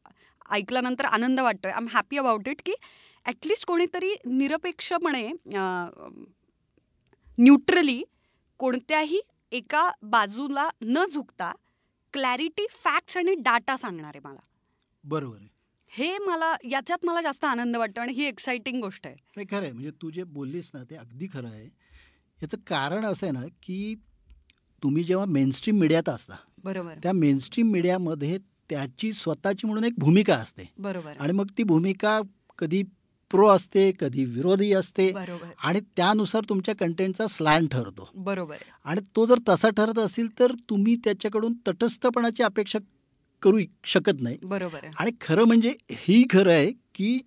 [0.51, 1.71] ऐकल्यानंतर आनंद वाटतोय.
[1.71, 2.73] I am happy about it की
[3.25, 5.27] ॲटलिस्ट कोणीतरी निरपेक्षपणे
[7.37, 8.03] न्यूट्रली
[8.59, 9.19] कोणत्याही
[9.51, 11.51] एका बाजूला न झुकता
[12.13, 14.39] क्लॅरिटी फॅक्ट्स आणि डाटा सांगणार आहे मला.
[15.03, 15.47] बरोबर आहे.
[15.91, 19.15] हे मला याच्यात मला जास्त आनंद वाटतो आणि ही एक्साइटिंग गोष्ट आहे.
[19.35, 19.71] नाही खरं आहे.
[19.71, 21.65] म्हणजे तू जे बोललीस ना ते अगदी खरं आहे.
[22.39, 23.95] याचं कारण असं आहे ना की
[24.83, 26.97] तुम्ही जेव्हा मेनस्ट्रीम मीडियात असता बरोबर.
[27.03, 28.37] त्या मेनस्ट्रीम मीडियामध्ये
[28.69, 30.69] त्याची स्वतःची म्हणून एक भूमिका असते.
[30.77, 31.17] बरोबर.
[31.19, 32.19] आणि मग ती भूमिका
[32.57, 32.83] कधी
[33.33, 35.11] प्रो असते कधी विरोधी असते
[35.63, 38.09] आणि त्यानुसार तुमच्या कंटेंटचा स्लॅन ठरतो.
[38.15, 38.55] बरोबर.
[38.85, 42.79] आणि तो जर तसा ठरत असेल तर तुम्ही त्याच्याकडून तटस्थपणाची अपेक्षा
[43.41, 44.37] करू शकत नाही.
[44.43, 44.85] बरोबर.
[44.99, 47.19] आणि खरं म्हणजे ही खरं आहे की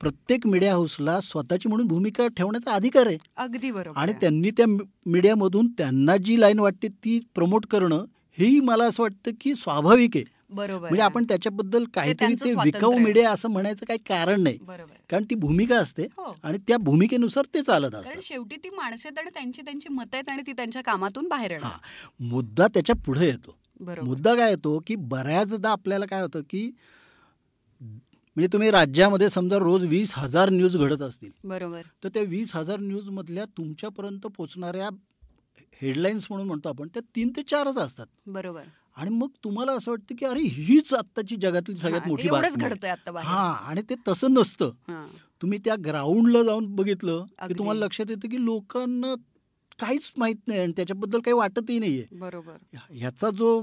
[0.00, 3.18] प्रत्येक मीडिया हाऊसला स्वतःची म्हणून भूमिका ठेवण्याचा अधिकार आहे.
[3.36, 4.00] अगदी बरोबर.
[4.00, 4.12] आणि.
[4.12, 4.66] त्यांनी त्या
[5.06, 8.04] मीडियामधून त्यांना जी लाईन वाटते ती प्रमोट करणं
[8.38, 10.24] हेही मला असं वाटतं की स्वाभाविक आहे.
[10.50, 11.02] बरोबर म्हणजे.
[11.02, 12.98] आपण त्याच्याबद्दल काहीतरी त्यांचं ते विकाऊ.
[12.98, 14.58] मीडिया असं म्हणायचं काही कारण नाही.
[15.10, 16.32] कारण ती भूमिका असते हो.
[16.42, 20.16] आणि त्या भूमिकेनुसार ते चालत कारण असतं शेवटी ती माणसं आहेत आणि त्यांची त्यांची मतं
[20.16, 21.78] आहेत आणि ती त्यांच्या कामातून बाहेर येणार.
[22.20, 23.56] मुद्दा त्याच्या पुढे येतो.
[24.02, 26.70] मुद्दा काय येतो की बऱ्याचदा आपल्याला काय होतं की
[28.36, 31.30] म्हणजे तुम्ही राज्यामध्ये समजा रोज वीस हजार न्यूज घडत असतील.
[31.44, 31.82] बरोबर.
[32.04, 34.88] तर त्या वीस हजार न्यूजमधल्या तुमच्यापर्यंत पोचणाऱ्या
[35.82, 38.06] हेडलाईन्स म्हणून म्हणतो आपण त्या तीन ते चारच असतात.
[38.26, 38.62] बरोबर.
[38.96, 42.64] आणि मग तुम्हाला असं वाटतं की अरे हीच आत्ताची जगातली सगळ्यात मोठी बातमी
[43.24, 44.70] हा आणि ते तसं नसतं.
[45.42, 47.54] तुम्ही त्या ग्राउंडला जाऊन बघितलं की.
[47.58, 49.14] तुम्हाला लक्षात येतं की लोकांना
[49.80, 52.04] काहीच माहीत नाही आणि त्याच्याबद्दल काही वाटतही नाहीये.
[52.12, 52.56] बरोबर.
[52.90, 53.60] ह्याचा जो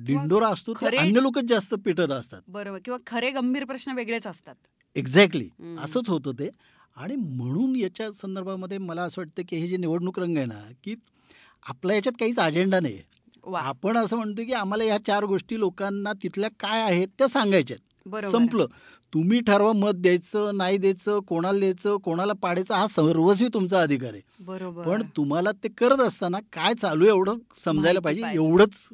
[0.00, 2.42] डिंडोरा असतो अन्य लोकच जास्त पिटत असतात.
[2.48, 2.78] बरोबर.
[2.84, 4.54] किंवा खरे गंभीर प्रश्न वेगळेच असतात.
[4.96, 5.48] एक्झॅक्टली.
[5.78, 6.50] असंच होतं ते.
[6.96, 10.94] आणि म्हणून याच्या संदर्भामध्ये मला असं वाटतं की हे जे निवडणूक रंग आहे ना की
[11.62, 12.98] आपल्या याच्यात काहीच अजेंडा नाही
[13.56, 17.76] आपण असं म्हणतो की आम्हाला ह्या चार गोष्टी लोकांना तिथल्या काय आहेत त्या सांगायच्या
[18.30, 18.66] संपलं.
[19.12, 24.20] तुम्ही ठरवा मत द्यायचं नाही द्यायचं कोणाला द्यायचं कोणाला पाडायचं हा सर्वस्वी तुमचा अधिकार आहे.
[24.40, 24.86] बरोबर.
[24.86, 28.22] पण तुम्हाला ते करत असताना काय चालू आहे एवढं समजायला पाहिजे.
[28.32, 28.88] एवढंच.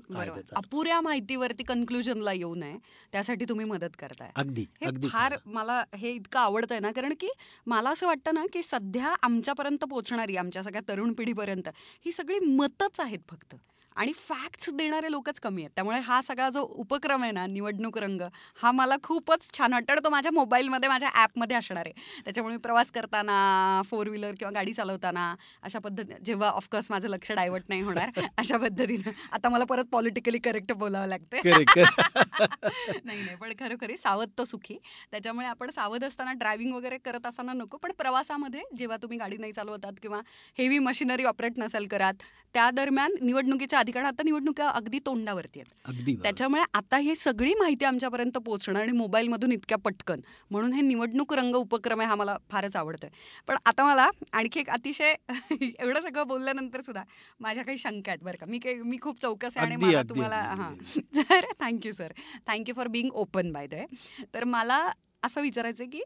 [0.56, 2.76] अपुऱ्या माहितीवरती कन्क्लुजनला येऊ नये.
[3.12, 4.30] त्यासाठी तुम्ही मदत करताय.
[4.36, 5.36] अगदी अगदी फार.
[5.46, 7.28] मला हे इतकं आवडतंय ना कारण की
[7.66, 11.68] मला असं वाटतं ना की सध्या आमच्यापर्यंत पोहोचणारी आमच्या सगळ्या तरुण पिढीपर्यंत
[12.04, 13.54] ही सगळी मतच आहेत फक्त.
[13.96, 15.70] आणि फॅक्ट्स देणारे लोकच कमी आहेत.
[15.74, 18.20] त्यामुळे हा सगळा जो उपक्रम आहे ना निवडणूक रंग
[18.62, 20.02] हा मला खूपच छान वाटतं.
[20.04, 21.92] तो माझ्या मोबाईलमध्ये माझ्या ॲपमध्ये असणार आहे.
[22.24, 27.32] त्याच्यामुळे मी प्रवास करताना फोर व्हीलर किंवा गाडी चालवताना अशा पद्धतीने जेव्हा ऑफकोर्स माझं लक्ष
[27.32, 31.36] डायव्हर्ट नाही होणार अशा पद्धतीनं आता मला परत पॉलिटिकली करेक्ट बोलावं लागतं
[33.04, 34.76] नाही नाही पण खरोखरी सावध तो सुखी.
[35.10, 39.52] त्याच्यामुळे आपण सावध असताना ड्रायव्हिंग वगैरे करत असताना नको पण प्रवासामध्ये जेव्हा तुम्ही गाडी नाही
[39.52, 40.20] चालवतात किंवा
[40.58, 42.22] हेवी मशिनरी ऑपरेट नसेल करत
[42.54, 45.72] त्या दरम्यान निवडणुकीच्या अधिकार आता निवडणुका अगदी तोंडावरती आहेत.
[45.84, 46.14] अगदी.
[46.22, 50.20] त्याच्यामुळे आता ही सगळी माहिती आमच्यापर्यंत पोहोचणं आणि मोबाईलमधून इतक्या पटकन
[50.50, 53.10] म्हणून हे निवडणूक रंग उपक्रम आहे हा मला फारच आवडतोय.
[53.48, 55.14] पण आता मला आणखी एक अतिशय
[55.78, 57.02] एवढं सगळं बोलल्यानंतर सुद्धा
[57.40, 58.46] माझ्या काही शंका आहेत बरं का.
[58.46, 60.74] मी काही मी खूप चौकस आहे आणि मला तुम्हाला हां.
[61.16, 62.12] तर thank you sir.
[62.46, 63.84] Thank you for being open by the
[64.34, 64.82] तर मला
[65.22, 66.02] असं विचारायचं की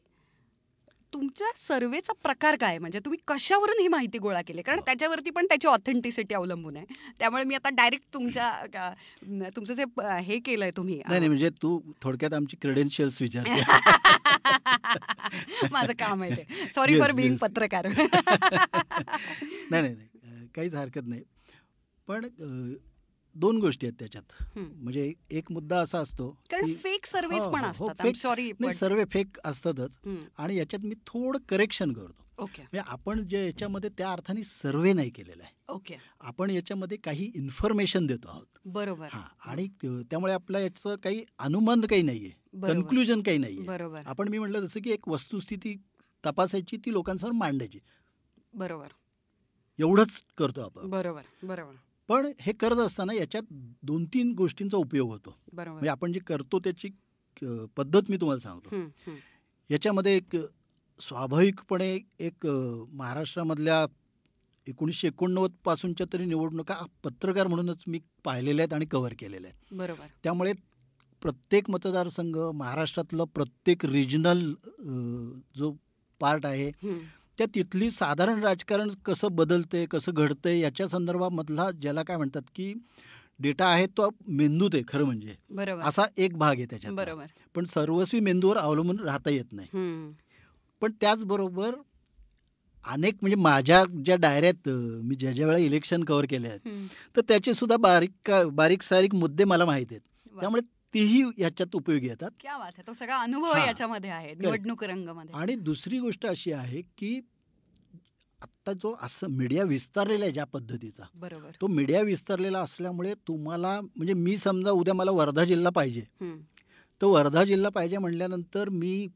[1.12, 2.78] तुमच्या सर्वेचा प्रकार काय आहे?
[2.78, 4.62] म्हणजे तुम्ही कशावरून ही माहिती गोळा केली?
[4.62, 6.86] कारण त्याच्यावरती पण त्याची ऑथेंटिसिटी अवलंबून आहे.
[7.18, 8.64] त्यामुळे मी आता डायरेक्ट तुमच्या
[9.56, 9.84] तुमचं जे
[10.20, 13.60] हे केलंय तुम्ही नाही नाही म्हणजे तू थोडक्यात आमची क्रेडेन्शियल्स विचारते.
[15.72, 16.68] माझं काम आहे ते.
[16.74, 17.36] Sorry for yes.
[17.36, 17.86] पत्रकार.
[19.70, 19.94] नाही नाही
[20.54, 21.22] काहीच हरकत नाही.
[22.08, 22.26] पण
[23.38, 24.58] दोन गोष्टी आहेत त्याच्यात.
[24.58, 28.06] म्हणजे एक मुद्दा असा असतो कारण फेक सर्वेज पण असतात.
[28.16, 29.98] सॉरी नाही सर्वे फेक असतातच.
[30.38, 32.26] आणि याच्यात मी थोडं करेक्शन करतो.
[32.38, 32.62] ओके.
[32.62, 35.54] म्हणजे आपण जे याच्यामध्ये त्या अर्थाने सर्वे नाही केलेला आहे.
[35.68, 35.94] ओके.
[36.20, 38.58] आपण याच्यामध्ये काही इन्फॉर्मेशन देतो आहोत.
[38.64, 39.08] बरोबर.
[39.12, 42.30] हा आणि त्यामुळे आपल्या याचं काही अनुमान काही नाहीये.
[42.62, 43.66] कन्क्लुजन काही नाहीये.
[43.66, 44.02] बरोबर.
[44.06, 45.74] आपण मी म्हटलं जसं की एक वस्तुस्थिती
[46.24, 47.78] तपासायची ती लोकांसमोर मांडायची.
[48.54, 48.88] बरोबर.
[49.78, 50.90] एवढंच करतो आपण.
[50.90, 51.74] बरोबर बरोबर.
[52.08, 53.42] पण हे करत असताना याच्यात
[53.82, 55.36] दोन तीन गोष्टींचा उपयोग होतो.
[55.52, 56.88] म्हणजे आपण जे करतो त्याची
[57.76, 59.10] पद्धत मी तुम्हाला सांगतो.
[59.70, 60.36] याच्यामध्ये एक
[61.00, 63.84] स्वाभाविकपणे एक महाराष्ट्रामधल्या
[64.66, 69.74] एकोणीसशे एकोणनव्वद पासूनच्या तरी निवडणुका पत्रकार म्हणूनच मी पाहिलेल्या आहेत आणि कव्हर केलेल्या आहेत.
[69.74, 70.06] बरोबर.
[70.24, 70.52] त्यामुळे
[71.22, 74.52] प्रत्येक मतदारसंघ महाराष्ट्रातलं प्रत्येक रिजनल
[75.56, 75.74] जो
[76.20, 76.70] पार्ट आहे.
[77.38, 82.72] त्या तिथली साधारण राजकारण कसं बदलतंय कसं घडतंय याच्या संदर्भामधला ज्याला काय म्हणतात की
[83.40, 87.64] डेटा आहे तो मेंदूत आहे खरं म्हणजे बरोबर असा एक भाग आहे त्याच्यात बरोबर पण
[87.64, 89.68] सर्वस्वी मेंदूवर अवलंबून राहता येत नाही.
[90.82, 91.74] पण त्याचबरोबर
[92.84, 96.88] अनेक म्हणजे माझ्या ज्या डायऱ्यात मी ज्या ज्या वेळा इलेक्शन कव्हर केले आहेत.
[97.16, 100.00] तर त्याचे सुद्धा बारीक बारीक सारीक मुद्दे मला माहीत आहेत.
[100.40, 100.62] त्यामुळे
[100.94, 102.30] तेही याच्यात उपयोगी येतात.
[102.40, 103.56] क्या बात आहे तो सगळा अनुभव.
[103.56, 105.34] याच्यामध्ये आहे निवडणूक रंगमध्ये.
[105.34, 107.20] आणि दुसरी गोष्ट अशी आहे की
[108.40, 111.50] आत्ता जो असं मीडिया विस्तारलेला आहे ज्या पद्धतीचा बरोबर.
[111.60, 116.02] तो मीडिया विस्तारलेला असल्यामुळे तुम्हाला म्हणजे मी समजा उद्या मला वर्धा जिल्हा पाहिजे.
[117.00, 119.06] तर वर्धा जिल्हा पाहिजे म्हटल्यानंतर मी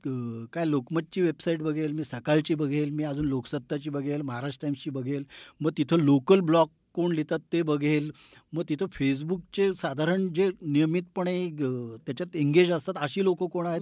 [0.53, 5.25] काय लोकमतची वेबसाईट बघेल मी सकाळची बघेल मी अजून लोकसत्ताची बघेल महाराष्ट्र टाइम्सची बघेल.
[5.61, 8.11] मग तिथं लोकल ब्लॉग कोण लिहितात ते बघेल.
[8.53, 11.49] मग तिथं फेसबुकचे साधारण जे नियमितपणे
[12.07, 13.81] त्याच्यात एंगेज असतात अशी लोक कोण आहेत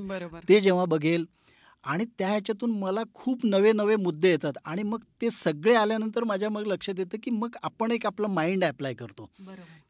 [0.49, 1.25] ते जेव्हा बघेल.
[1.85, 4.53] आणि त्या ह्याच्यातून मला खूप नवे नवे मुद्दे येतात.
[4.64, 8.64] आणि मग ते सगळे आल्यानंतर माझ्या मग लक्षात येतं की मग आपण एक आपलं माइंड
[8.64, 9.29] अप्लाय करतो.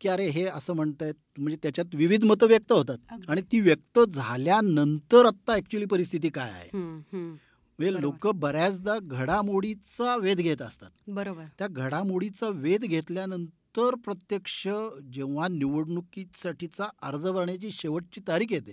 [0.00, 2.98] की अरे हे असं म्हणतायत म्हणजे त्याच्यात विविध मतं व्यक्त होतात.
[3.28, 6.68] आणि ती व्यक्त झाल्यानंतर आत्ता ॲक्च्युली परिस्थिती काय आहे.
[7.88, 8.00] म्हणजे.
[8.00, 14.68] लोक बऱ्याचदा घडामोडीचा वेध घेत असतात बरोबर त्या घडामोडीचा वेध घेतल्यानंतर प्रत्यक्ष
[15.12, 18.72] जेव्हा निवडणुकीसाठीचा अर्ज भरण्याची शेवटची तारीख येते.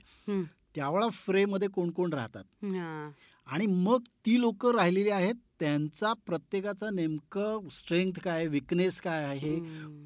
[0.76, 3.10] त्यावेळा फ्रेमध्ये कोण कोण राहतात हा.
[3.47, 5.36] आणि मग ती लोक राहिलेली आहेत.
[5.60, 9.55] त्यांचा प्रत्येकाचा नेमकं स्ट्रेंथ काय विकनेस काय आहे.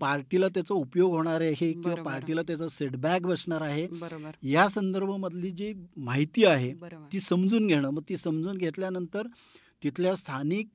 [0.01, 1.95] पार्टीला त्याचा उपयोग होणार आहे किंवा.
[2.03, 3.87] पार्टीला त्याचा सेटबॅक बसणार आहे?
[4.43, 6.73] या संदर्भामधली जी माहिती आहे
[7.13, 7.89] ती समजून घेणं.
[7.89, 9.27] मग ती समजून घेतल्यानंतर
[9.83, 10.67] तिथल्या स्थानिक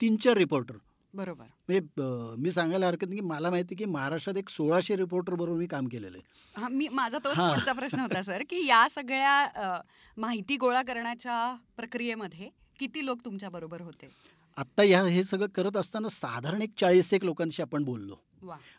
[0.00, 0.74] तीन चार रिपोर्टर
[1.16, 1.44] बरोबर.
[1.68, 5.66] म्हणजे मी सांगायला हरकत नाही की मला माहिती की महाराष्ट्रात एक सोळाशे रिपोर्टर बरोबर मी
[5.66, 6.60] काम केलेलं आहे.
[6.60, 7.52] हा मी माझा तोच हा.
[7.52, 9.80] पुढचा प्रश्न होता सर की या सगळ्या
[10.16, 12.48] माहिती गोळा करण्याच्या प्रक्रियेमध्ये
[12.78, 14.08] किती लोक तुमच्या बरोबर होते?
[14.56, 18.14] आत्ता ह्या हे सगळं करत असताना साधारण एक चाळीस एक लोकांशी आपण बोललो.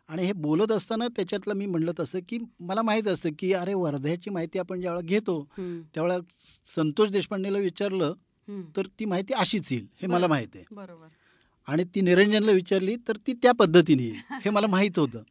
[0.10, 4.30] आणि हे बोलत असताना त्याच्यातलं मी म्हणलं तसं की मला माहीत असतं की अरे वर्ध्याची
[4.30, 6.20] माहिती आपण ज्यावेळेला घेतो त्यावेळेला
[6.76, 8.14] संतोष देशपांडेला विचारलं.
[8.76, 10.08] तर ती माहिती अशीच येईल हे.
[10.08, 10.76] मला माहिती आहे.
[10.76, 11.08] बरोबर.
[11.68, 14.16] आणि ती निरंजनला विचारली तर ती त्या पद्धतीने येईल.
[14.46, 15.24] हे मला माहीत होतं.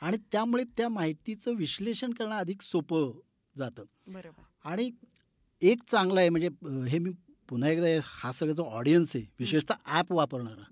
[0.00, 3.12] आणि त्यामुळे त्या माहितीचं विश्लेषण करणं अधिक सोपं
[3.58, 3.84] जातं.
[4.64, 4.90] आणि
[5.62, 6.48] एक चांगलं आहे म्हणजे
[6.88, 7.10] हे मी
[7.48, 10.62] पुन्हा एकदा हा सगळा जो ऑडियन्स आहे विशेषतः ॲप वापरणारा.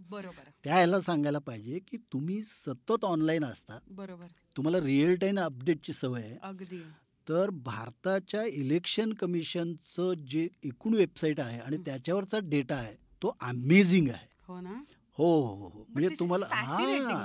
[0.64, 3.78] ह्याला सांगायला पाहिजे की तुम्ही सतत ऑनलाईन असता.
[3.90, 4.26] बरोबर.
[4.56, 6.36] तुम्हाला रिअल टाईम अपडेटची सवय आहे.
[6.42, 6.82] अगदी.
[7.28, 11.76] तर भारताच्या इलेक्शन कमिशनचं जे एकूण वेबसाईट आहे आणि.
[11.76, 14.28] त्याच्यावरचा डेटा आहे तो अमेझिंग आहे.
[14.48, 14.82] हो ना?
[15.18, 16.76] हो हो हो म्हणजे तुम्हाला हां.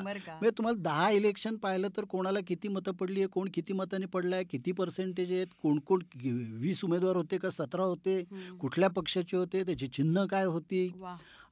[0.04, 0.32] बरं का.
[0.32, 4.36] म्हणजे तुम्हाला दहा इलेक्शन पाहिलं तर कोणाला किती मतं पडली आहे कोण किती मतांनी पडलं
[4.36, 8.58] आहे किती पर्सेंटेज आहेत कोण कोण कि- वीस उमेदवार होते का सतरा होते हम्म.
[8.58, 10.88] कुठल्या पक्षाचे होते त्याची चिन्ह काय होती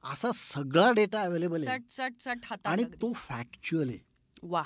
[0.04, 1.76] असा सगळा डेटा अवेलेबल आहे
[2.44, 2.96] हातात आणि अगदी.
[3.02, 3.98] तो फॅक्च्युअल आहे
[4.42, 4.62] वा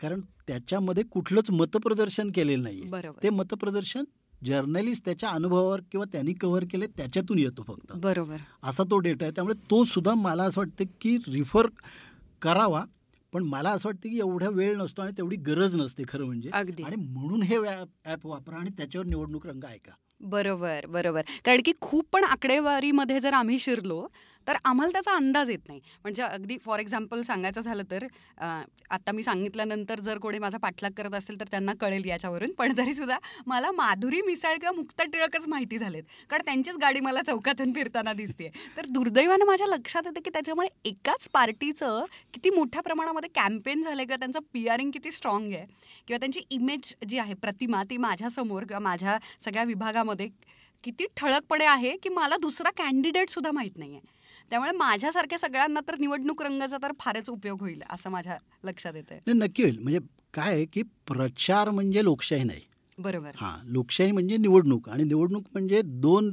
[0.00, 4.04] कारण त्याच्यामध्ये कुठलंच मतप्रदर्शन केलेलं नाहीये बरोबर ते मतप्रदर्शन
[4.44, 7.92] जर्नलिस्ट त्याच्या अनुभवावर किंवा त्यांनी कव्हर केले त्याच्यातून येतो फक्त.
[7.92, 8.36] बरोबर.
[8.62, 9.32] असा तो डेटा आहे.
[9.32, 11.66] त्यामुळे तो सुद्धा मला असं वाटतं की रिफर
[12.42, 12.84] करावा
[13.32, 16.50] पण मला असं वाटतं की एवढा वेळ नसतो आणि तेवढी गरज नसते खरं म्हणजे.
[16.52, 16.82] अगदी.
[16.82, 17.56] आणि म्हणून हे
[18.04, 19.92] ॲप वापरा आणि त्याच्यावर निवडणूक रंग ऐका.
[20.20, 21.22] बरोबर बरोबर.
[21.44, 24.06] कारण की खूप पण आकडेवारीमध्ये जर आम्ही शिरलो
[24.46, 25.80] तर आम्हाला त्याचा अंदाज येत नाही.
[26.02, 28.04] म्हणजे अगदी फॉर एक्झाम्पल सांगायचं झालं तर
[28.38, 32.52] आत्ता आता मी सांगितल्यानंतर जर कोणी माझा पाठलाग करत असेल तर त्यांना कळेल याच्यावरून.
[32.58, 36.02] पण तरीसुद्धा मला माधुरी मिसाळ किंवा मुक्ता टिळकच माहिती झालेत.
[36.30, 41.28] कारण त्यांचीच गाडी मला चौकातून फिरताना दिसते तर दुर्दैवानं माझ्या लक्षात येतं की त्याच्यामुळे एकाच
[41.32, 42.04] पार्टीचं
[42.34, 45.66] किती मोठ्या प्रमाणामध्ये कॅम्पेन झालं किंवा त्यांचं पी किती स्ट्रॉंग आहे
[46.08, 50.28] किंवा त्यांची इमेज जी आहे प्रतिमा ती माझ्यासमोर किंवा माझ्या सगळ्या विभागामध्ये
[50.84, 54.13] किती ठळकपणे आहे की मला दुसरा कॅन्डिडेट सुद्धा माहीत नाही आहे
[54.50, 59.62] त्यामुळे माझ्यासारख्या सगळ्यांना तर निवडणूक रंगाचा तर फारच उपयोग होईल असं माझ्या लक्षात नाही नक्की
[59.62, 59.78] होईल.
[59.78, 59.98] म्हणजे
[60.34, 62.60] काय आहे की प्रचार म्हणजे लोकशाही नाही.
[62.98, 63.30] बरोबर.
[63.36, 66.32] हां लोकशाही म्हणजे निवडणूक आणि निवडणूक म्हणजे दोन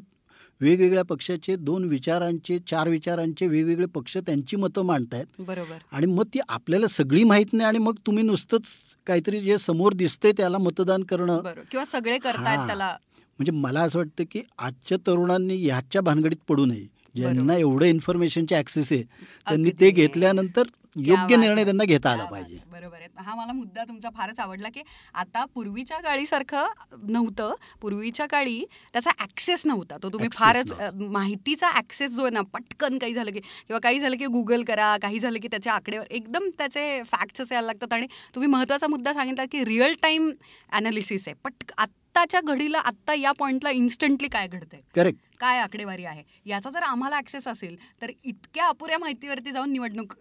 [0.62, 5.26] वेगवेगळ्या पक्षाचे दोन विचारांचे चार विचारांचे वेगवेगळे पक्ष त्यांची मतं मांडतायत.
[5.40, 5.78] बरोबर.
[5.92, 8.62] आणि मग ती आपल्याला सगळी माहीत नाही आणि मग तुम्ही नुसतंच
[9.08, 11.42] काहीतरी जे समोर दिसतंय त्याला मतदान करणं.
[11.72, 12.68] किंवा सगळे करतायत.
[12.68, 12.98] त्याला.
[13.40, 17.01] म्हणजे मला असं वाटतं की आजच्या तरुणांनी ह्याच्या भानगडीत पडू नये.
[17.16, 19.72] ज्यांना एवढं इन्फॉर्मेशनचे ॲक्सेस आहे त्यांनी.
[19.80, 20.64] ते घेतल्यानंतर
[20.96, 21.64] योग्य निर्णय.
[21.64, 22.58] त्यांना घेता आला पाहिजे.
[22.72, 23.08] बरोबर आहे.
[23.18, 24.82] हा मला मुद्दा तुमचा फारच आवडला की
[25.14, 26.68] आता पूर्वीच्या काळीसारखं
[27.08, 27.54] नव्हतं.
[27.82, 29.98] पूर्वीच्या काळी त्याचा ऍक्सेस नव्हता.
[30.04, 34.18] तो तुम्ही फारच माहितीचा ऍक्सेस जो आहे ना पटकन काही झालं की किंवा काही झालं
[34.18, 37.94] की गुगल करा काही झालं की त्याच्या आकडेवर एकदम त्याचे फॅक्ट्स असे यायला लागतात.
[37.94, 40.32] आणि तुम्ही महत्त्वाचा मुद्दा सांगितला की रिअल टाइम
[40.72, 41.36] अनालिसिस आहे.
[41.44, 44.80] पट आत्ताच्या घडीला आत्ता या पॉइंटला इन्स्टंटली काय घडतंय?
[44.96, 46.24] करेक्ट काय आकडेवारी आहे?
[46.46, 50.14] याचा जर आम्हाला ऍक्सेस असेल तर इतक्या अपुऱ्या माहितीवरती जाऊन निवडणूक.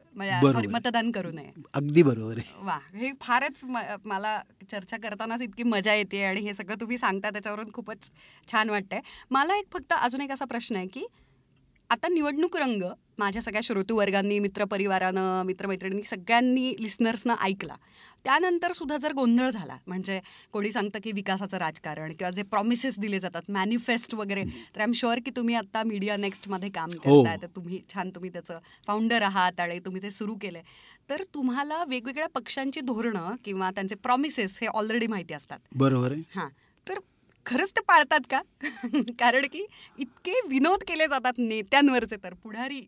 [0.52, 1.52] सॉरी मतदान करू नये.
[1.74, 2.64] अगदी बरोबर आहे.
[2.64, 3.64] वा हे फारच
[4.04, 8.10] मला चर्चा करतानाच इतकी मजा येते आणि हे सगळं तुम्ही सांगता त्याच्यावरून खूपच
[8.52, 9.00] छान वाटतंय.
[9.30, 11.06] मला एक फक्त अजून एक असा प्रश्न आहे की
[11.90, 12.82] आता निवडणूक रंग
[13.18, 17.74] माझ्या सगळ्या श्रोतूवर्गांनी मित्रपरिवारानं मित्रमैत्रिणी सगळ्यांनी लिस्नर्सनं ऐकला.
[18.24, 20.20] त्यानंतर सुद्धा जर गोंधळ झाला म्हणजे
[20.52, 24.92] कोणी सांगतं की विकासाचं राजकारण किंवा जे प्रॉमिसेस दिले जातात मॅनिफेस्ट वगैरे तर आय एम
[24.92, 27.22] शुअर की तुम्ही आता मीडिया नेक्स्टमध्ये काम हो.
[27.22, 27.36] करताय.
[27.42, 30.62] तर तुम्ही छान तुम्ही त्याचं फाउंडर आहात आणि तुम्ही ते सुरू केलंय.
[31.10, 35.58] तर तुम्हाला वेगवेगळ्या पक्षांची धोरणं किंवा त्यांचे प्रॉमिसेस हे ऑलरेडी माहिती असतात.
[35.74, 36.48] बरोबर हां.
[36.88, 36.98] तर
[37.46, 38.40] खरंच ते पाळतात का?
[39.18, 39.66] कारण की
[39.98, 42.82] इतके विनोद केले जातात नेत्यांवरचे तर पुढारी.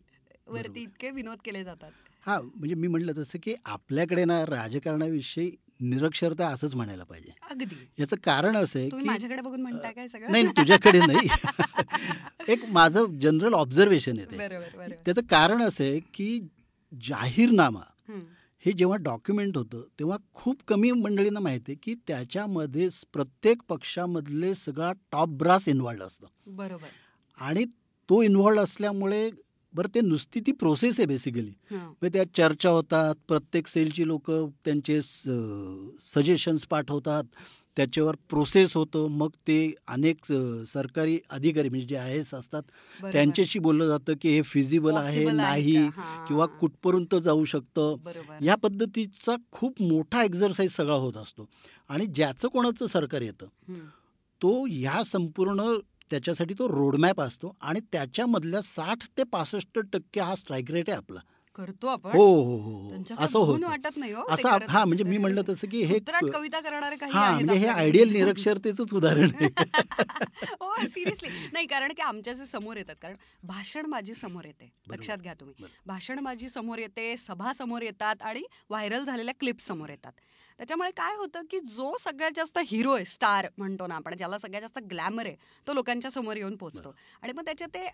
[0.47, 1.91] वरती इतके विनोद केले जातात.
[2.25, 7.31] हा म्हणजे मी म्हटलं तसं की आपल्याकडे ना राजकारणाविषयी निरक्षरता असंच म्हणायला पाहिजे.
[7.51, 7.75] अगदी.
[7.99, 10.31] याचं कारण असं आहे तुम्ही की माझ्याकडे बघून म्हणताय काय सगळं?
[10.31, 11.27] नाही नाही, तुझ्याकडे नाही.
[12.47, 14.37] एक माझं जनरल ऑब्झर्वेशन आहे ते.
[14.37, 16.39] बरोबर त्याचं कारण असं आहे की
[17.01, 17.81] जाहीरनामा
[18.65, 18.71] हे.
[18.71, 24.91] जेव्हा डॉक्युमेंट होतं तेव्हा खूप कमी मंडळींना माहिती आहे की त्याच्यामध्ये स- प्रत्येक पक्षामधले सगळा
[25.11, 26.27] टॉप ब्रास इन्व्हॉल्ड असतं.
[26.47, 26.87] बरोबर.
[27.39, 27.65] आणि
[28.09, 29.29] तो इन्व्हॉल्ड असल्यामुळे
[29.73, 31.51] बरं ते नुसती ती प्रोसेस आहे बेसिकली
[32.03, 34.31] त्यात चर्चा होतात प्रत्येक सेलची लोक
[34.65, 37.23] त्यांचे सजेशन्स पाठवतात
[37.77, 39.07] त्याच्यावर प्रोसेस होतं.
[39.09, 39.55] मग ते
[39.87, 40.25] अनेक
[40.67, 42.61] सरकारी अधिकारी म्हणजे जे आय एस असतात.
[43.13, 45.75] त्यांच्याशी बोललं जातं की हे फिजिबल आहे नाही
[46.27, 47.95] किंवा कुठपर्यंत जाऊ शकतं.
[48.41, 51.47] या पद्धतीचा खूप मोठा एक्झरसाईज सगळा होत असतो.
[51.89, 53.47] आणि ज्याचं कोणाचं सरकार येतं
[54.41, 55.73] तो ह्या संपूर्ण
[56.13, 61.19] त्याच्यासाठी तो रोडमॅप असतो आणि त्याच्यामधल्या साठ ते पासष्ट टक्के हा स्ट्राईक रेट आहे आपला.
[61.57, 62.11] करतो आपण.
[62.11, 63.03] हो हो हो हो.
[63.19, 63.67] असं होतं.
[63.67, 65.17] वाटत नाही हो असं हा म्हणजे मी.
[65.17, 65.99] म्हणलं तसं की हे
[66.33, 67.67] कविता करणारे काही हा म्हणजे हे.
[67.67, 69.47] आयडियल निरक्षरतेचंच उदाहरण आहे.
[70.61, 74.71] हो सिरियसली नाही कारण की आमच्या जे समोर येतात कारण भाषणबाजी समोर येते.
[74.89, 75.55] लक्षात घ्या तुम्ही.
[75.59, 75.77] बरोबर.
[75.85, 80.11] भाषणबाजी समोर येते सभा समोर येतात आणि व्हायरल झालेल्या क्लिप समोर येतात.
[80.59, 84.61] त्याच्यामुळे काय होतं की जो सगळ्यात जास्त हिरो आहे स्टार म्हणतो ना आपण ज्याला सगळ्यात
[84.61, 85.35] जास्त ग्लॅमर आहे
[85.67, 87.85] तो लोकांच्या समोर येऊन पोहोचतो आणि मग त्याच्या ते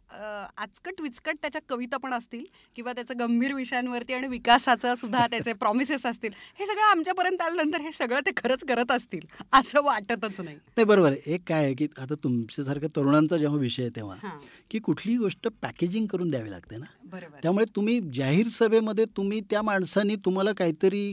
[0.57, 2.43] आचकट विचकट त्याच्या कविता पण असतील
[2.75, 7.91] किंवा त्याचं गंभीर विषयांवरती आणि विकासाचं सुद्धा त्याचे प्रॉमिसेस असतील हे सगळं आमच्यापर्यंत आल्यानंतर हे
[7.91, 10.55] सगळं ते खरंच करत असतील असं वाटतच नाही.
[10.55, 14.37] नाही बरोबर एक काय आहे की आता तुमच्यासारख्या तरुणांचा जेव्हा विषय आहे तेव्हा
[14.71, 16.85] की कुठलीही गोष्ट पॅकेजिंग करून द्यावी लागते ना.
[17.03, 17.39] बरोबर.
[17.41, 21.03] त्यामुळे तुम्ही जाहीर सभेमध्ये तुम्ही त्या माणसानी तुम्हाला काहीतरी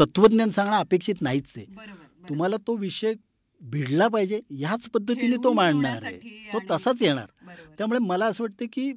[0.00, 1.66] तत्वज्ञान सांगणं अपेक्षित नाहीच आहे.
[2.28, 3.14] तुम्हाला तो विषय
[3.62, 6.18] भिडला पाहिजे ह्याच पद्धतीने तो मांडणार आहे.
[6.52, 7.26] तो तसाच येणार.
[7.78, 8.92] त्यामुळे मला असं वाटतं की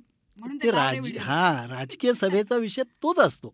[0.63, 1.17] ते राज.
[1.19, 3.53] हा राजकीय सभेचा विषय तोच असतो.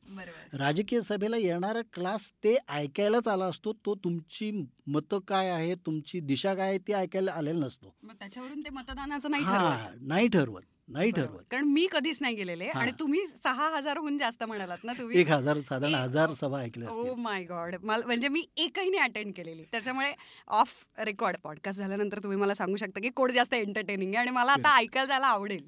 [0.54, 3.74] राजकीय सभेला येणारा क्लास ते ऐकायलाच आला असतो.
[3.86, 4.52] तो तुमची
[4.88, 7.94] मतं काय आहे तुमची दिशा काय आहे ती ऐकायला आलेला नसतो.
[8.20, 10.62] त्याच्यावरून ते मतदानाचं नाही ठरवत.
[10.90, 11.42] नाही ठरवत.
[11.52, 12.68] कारण मी कधीच नाही गेलेले.
[12.68, 15.20] आणि तुम्ही सहा हजारहून जास्त म्हणालात ना तुम्ही.
[15.20, 19.34] एक हजार साधारण हजार सभा ऐकल्या ओ माय गॉड मला म्हणजे मी एकही नाही अटेंड
[19.34, 19.64] केलेली.
[19.72, 20.12] त्याच्यामुळे
[20.48, 24.52] ऑफ रेकॉर्ड पॉडकास्ट झाल्यानंतर तुम्ही मला सांगू शकता की कोण जास्त एंटरटेनिंग आहे आणि मला
[24.60, 25.64] आता ऐकायला जायला आवडेल.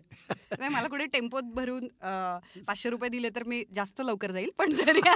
[0.52, 1.88] म्हणजे मला कुठे टेम्पोत भरून
[2.68, 5.02] पाचशे रुपये दिले तर मी जास्त लवकर जाईल पण तरी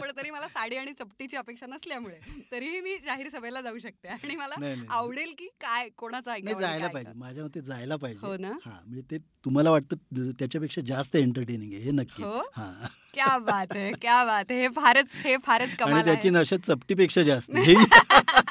[0.00, 2.18] पण तरी मला साडी आणि चपटीची अपेक्षा नसल्यामुळे
[2.52, 4.08] तरीही मी जाहीर सभेला जाऊ शकते.
[4.08, 7.12] आणि मला नाही नाही आवडेल की काय कोणाचं नाही आणि जायला पाहिजे.
[7.14, 8.26] माझ्या मते जायला पाहिजे.
[8.26, 8.52] हो ना?
[8.64, 12.22] हा म्हणजे ते तुम्हाला वाटतं त्याच्यापेक्षा जास्त एंटरटेनिंग आहे हे नक्की.
[12.22, 12.38] हो?
[12.56, 12.70] हा.
[13.14, 14.60] क्या बात आहे क्या बात आहे.
[14.60, 17.50] हे फारच हे फारच कमाल त्याची नशा चपटीपेक्षा जास्त.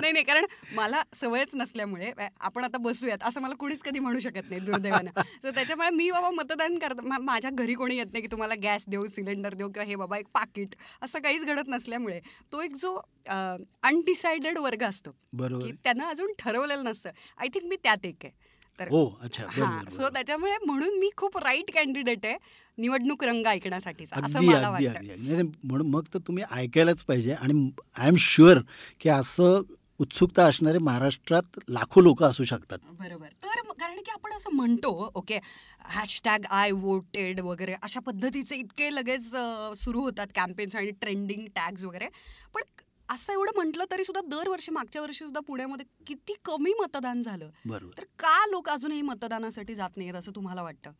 [0.00, 4.50] नाही नाही कारण मला सवयच नसल्यामुळे आपण आता बसूयात असं मला कुणीच कधी म्हणू शकत
[4.50, 5.10] नाही दुर्दैवानं.
[5.42, 9.06] सो त्याच्यामुळे मी बाबा मतदान करत माझ्या घरी कोणी येत नाही की तुम्हाला गॅस देऊ
[9.06, 12.20] सिलेंडर देऊ किंवा हे बाबा एक पाकिट असं काहीच घडत नसल्यामुळे
[12.52, 12.94] तो एक जो
[13.28, 15.64] अनडिसाइडेड वर्ग असतो बरोबर.
[15.66, 17.10] की त्यांना अजून ठरवलेलं नसतं.
[17.38, 18.32] आय थिंक मी त्यात एक आहे.
[18.78, 20.08] तर हो अच्छा हा सो.
[20.08, 22.36] त्याच्यामुळे म्हणून मी खूप राईट कॅन्डिडेट आहे
[22.78, 28.58] निवडणूक रंग नाही, म्हणून मग तर तुम्ही ऐकायलाच पाहिजे आणि आय एम शुअर
[29.00, 29.60] की असं
[30.00, 32.78] उत्सुकता असणारे महाराष्ट्रात लाखो लोक असू शकतात.
[32.98, 33.26] बरोबर.
[33.42, 35.38] तर कारण की आपण असं म्हणतो ओके
[35.84, 39.30] हॅशटॅग आय वोटेड वगैरे अशा पद्धतीचे इतके लगेच
[39.76, 42.08] सुरू होतात कॅम्पेन्स आणि ट्रेंडिंग टॅग्स वगैरे.
[42.54, 42.62] पण
[43.08, 47.50] असं एवढं म्हटलं तरी सुद्धा दरवर्षी मागच्या वर्षी सुद्धा पुण्यामध्ये किती कमी मतदान झालं.
[47.66, 47.98] बरोबर.
[47.98, 50.90] तर का लोक अजूनही मतदानासाठी जात नाहीत असं तुम्हाला वाटतं?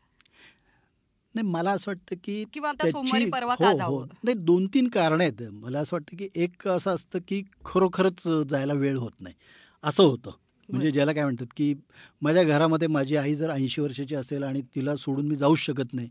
[1.35, 3.77] नाही मला असं वाटतं की किंवा आता त्याची- परवा हो का हो.
[3.77, 4.07] जावं?
[4.25, 5.43] नाही दोन तीन कारण आहेत.
[5.53, 9.35] मला असं वाटतं की एक असं असतं की खरोखरच जायला वेळ होत नाही.
[9.83, 10.31] असं होतं.
[10.69, 10.93] म्हणजे बरं.
[10.95, 11.75] ज्याला काय म्हणतात की
[12.23, 16.09] माझ्या घरामध्ये माझी आई जर ऐंशी वर्षाची असेल आणि तिला सोडून मी जाऊच शकत नाही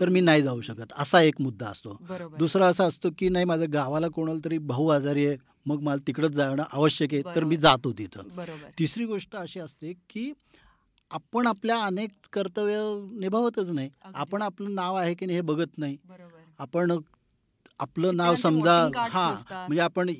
[0.00, 0.92] तर मी नाही जाऊ शकत.
[0.98, 1.96] असा एक मुद्दा असतो.
[2.08, 2.36] बरोबर.
[2.36, 6.30] दुसरा असा असतो की नाही माझ्या गावाला कोणाला तरी भाऊ आजारी आहे मग मला तिकडंच
[6.30, 7.54] जाणं आवश्यक आहे तर मी बरोबर.
[7.54, 8.22] जातो तिथं.
[8.36, 8.70] बरोबर.
[8.78, 10.32] तिसरी गोष्ट अशी असते की
[11.10, 12.78] आपण आपल्या अनेक कर्तव्य
[13.20, 14.18] निभावतच नाही अगदी.
[14.20, 16.96] आपण आपलं नाव आहे की नाही हे बघत नाही बरोबर आपण
[17.80, 19.66] आपलं नाव समजा हा नसतात.
[19.68, 20.10] म्हणजे आपण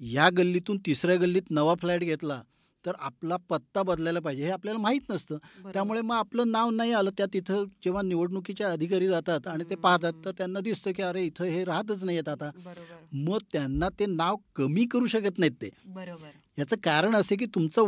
[0.00, 2.42] या गल्लीतून तिसऱ्या गल्लीत नवा फ्लॅट घेतला
[2.84, 5.72] तर आपला पत्ता बदलायला पाहिजे हे आपल्याला माहीत नसतं बरोबर.
[5.72, 10.12] त्यामुळे मग आपलं नाव नाही आलं त्या तिथं जेव्हा निवडणुकीचे अधिकारी जातात आणि ते पाहतात
[10.12, 10.24] हम्म.
[10.24, 14.06] तर त्यांना दिसतं की अरे इथं हे राहतच नाही आहेत आता बरोबर मग त्यांना ते
[14.08, 17.82] नाव कमी करू शकत नाहीत ते बरोबर याचं कारण असे की तुमचा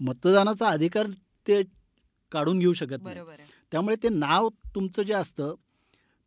[0.00, 1.06] मतदानाचा अधिकार
[1.46, 1.62] ते
[2.32, 5.54] काढून घेऊ शकत नाही त्यामुळे ते नाव तुमचं जे असतं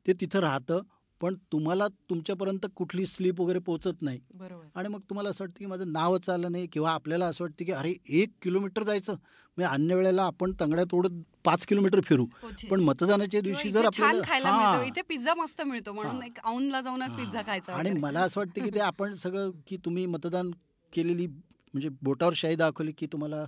[0.05, 0.81] ते तिथं राहतं
[1.21, 5.65] पण तुम्हाला तुमच्यापर्यंत कुठली स्लिप वगैरे पोचत नाही बरोबर आणि मग तुम्हाला असं वाटतं की
[5.65, 9.95] माझं नावच आलं नाही किंवा आपल्याला असं वाटतं की अरे एक किलोमीटर जायचं म्हणजे अन्य
[9.95, 12.25] वेळेला आपण तंगड्यात ओढत पाच किलोमीटर फिरू
[12.69, 12.79] पण.
[12.79, 14.83] मतदानाच्या दिवशी जर हां.
[14.83, 17.41] इथे पिझ्झा मस्त मिळतो म्हणून जाऊनच पिझ्झा.
[17.41, 17.89] खायचा आणि.
[17.91, 20.51] मला असं वाटतं की ते आपण सगळं की तुम्ही मतदान
[20.93, 23.43] केलेली म्हणजे बोटावर शाही दाखवली की तुम्हाला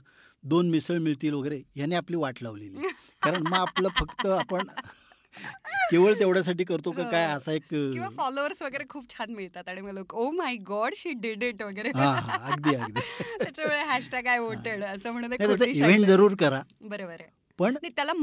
[0.47, 2.87] दोन मिसळ मिळतील वगैरे ह्याने आपली वाट लावलेली.
[3.23, 4.67] कारण मग आपलं फक्त आपण
[5.91, 7.25] केवळ तेवढ्यासाठी करतो का काय.
[7.27, 7.73] असा एक
[8.17, 11.89] फॉलोअर्स वगैरे खूप छान मिळतात आणि मग लोक ओ my god she did it वगैरे.
[11.89, 12.99] अगदी अगदी.
[13.37, 16.05] त्याच्यामुळे हॅशटॅग आय वोटेड असं खोटी इव्हेंट.
[16.05, 16.61] जरूर करा.
[16.81, 17.35] बरोबर आहे.
[17.59, 18.13] पण त्याला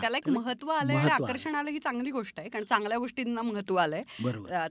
[0.00, 2.48] त्याला एक महत्त्व आलंय आणि आकर्षण आलं ही चांगली गोष्ट आहे.
[2.48, 4.02] कारण चांगल्या गोष्टींना महत्त्व आलंय.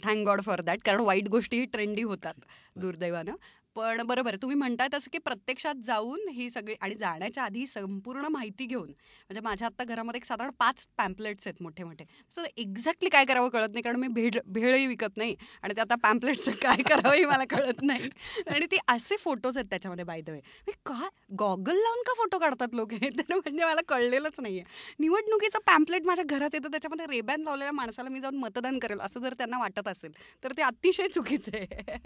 [0.04, 2.34] थँक गॉड फॉर दॅट कारण वाईट गोष्टीही ट्रेंडी होतात
[2.76, 3.36] दुर्दैवानं.
[3.75, 8.27] पण बरोबर आहे, तुम्ही म्हणताय तसं की प्रत्यक्षात जाऊन ही सगळी आणि जाण्याच्या आधी संपूर्ण
[8.27, 12.03] माहिती घेऊन म्हणजे माझ्या आता घरामध्ये एक साधारण पाच पॅम्पलेट्स आहेत मोठे मोठे
[12.34, 15.95] तर एक्झॅक्टली काय करावं कळत नाही कारण मी भेळ भेळही विकत नाही आणि ते आता
[16.03, 18.10] पॅम्पलेट्सचं काय करावंही मला कळत नाही.
[18.47, 21.07] आणि ते असे फोटोज आहेत त्याच्यामध्ये बाय द वे काय
[21.39, 22.93] गॉगल लावून का फोटो काढतात लोक?
[22.93, 24.63] हे तर म्हणजे मला कळलेलंच नाहीये.
[24.99, 29.34] निवडणुकीचं पॅम्पलेट माझ्या घरात येतं त्याच्यामध्ये रेबॅन लावलेल्या माणसाला मी जाऊन मतदान करेल असं जर
[29.38, 30.12] त्यांना वाटत असेल
[30.43, 31.97] तर ते अतिशय चुकीचं आहे.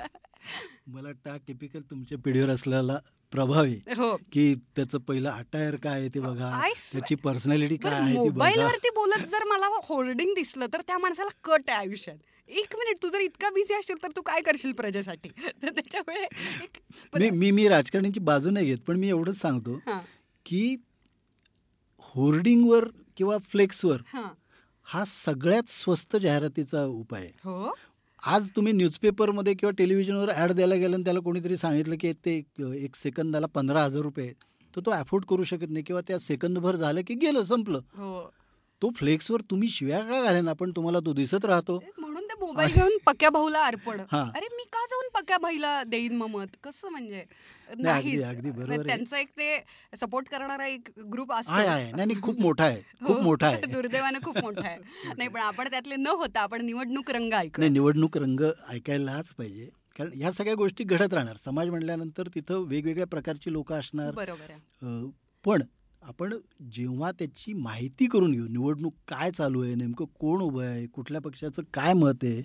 [0.88, 2.98] मला वाटतं टिपिकल तुमच्या पिढीवर असलेला
[3.34, 4.16] प्रभाव आहे हो.
[4.32, 6.50] की त्याचं पहिलं अटायर काय आहे ते बघा.
[6.92, 11.70] त्याची पर्सनॅलिटी काय आहे मोबाईल वरती बोलत जर मला होल्डिंग दिसलं तर त्या माणसाला कट
[11.70, 12.18] आहे आयुष्यात.
[12.50, 15.30] एक मिनिट तू जर इतका बिझी असशील तर तू काय करशील प्रजेसाठी?
[15.64, 16.28] तर त्याच्यामुळे
[17.14, 19.80] मी मी मी राजकारण्यांची बाजू नाही घेत पण मी एवढंच सांगतो
[20.46, 20.76] की
[22.04, 22.88] होर्डिंगवर
[23.18, 24.28] किंवा फ्लेक्सवर हां.
[24.88, 27.74] हा सगळ्यात स्वस्त जाहिरातीचा उपाय हो?
[28.26, 32.96] आज तुम्ही न्यूजपेपरमध्ये किंवा टेलिव्हिजनवर ॲड द्यायला गेलं आणि त्याला कोणीतरी सांगितलं की ते एक-
[32.96, 34.34] सेकंदाला पंधरा हजार रुपये
[34.76, 37.78] तर तो अफोर्ड करू शकत नाही किंवा त्या सेकंदभर झालं की गेलं संपलं.
[37.78, 38.34] हो.
[38.82, 40.54] तो फ्लेक्सवर तुम्ही शिव्या का घालेना?
[40.54, 41.84] पण तुम्हाला तो दिसत राहतो.
[41.98, 44.02] म्हणून ते मोबाईल घेऊन पक्या भाऊला अर्पण.
[44.12, 44.55] अरे
[45.16, 46.48] पक्या बाईला देईन मग मत.
[46.64, 47.26] कसं म्हणजे?
[47.78, 48.24] नाहीच.
[48.24, 48.86] अगदी बरोबर.
[48.86, 49.64] त्यांचं एक ते
[50.00, 52.82] सपोर्ट करणारा एक ग्रुप असतो नाही नाही, खूप मोठा आहे.
[53.02, 53.62] हो, खूप मोठा आहे.
[53.66, 54.78] दुर्दैवानं खूप मोठा आहे.
[55.18, 58.40] नाही पण आपण त्यातले न होता आपण निवडणूक रंग ऐकू नाही निवडणूक रंग
[58.70, 59.70] ऐकायलाच पाहिजे.
[59.98, 61.36] कारण ह्या सगळ्या गोष्टी घडत राहणार.
[61.46, 64.12] समाज म्हणल्यानंतर तिथं वेगवेगळ्या प्रकारची लोक असणार.
[64.12, 64.52] बरोबर
[65.46, 65.62] पण
[66.06, 66.34] आपण
[66.72, 71.62] जेव्हा त्याची माहिती करून घेऊ निवडणूक काय चालू आहे नेमकं कोण उभं आहे कुठल्या पक्षाचं
[71.74, 72.42] काय मत आहे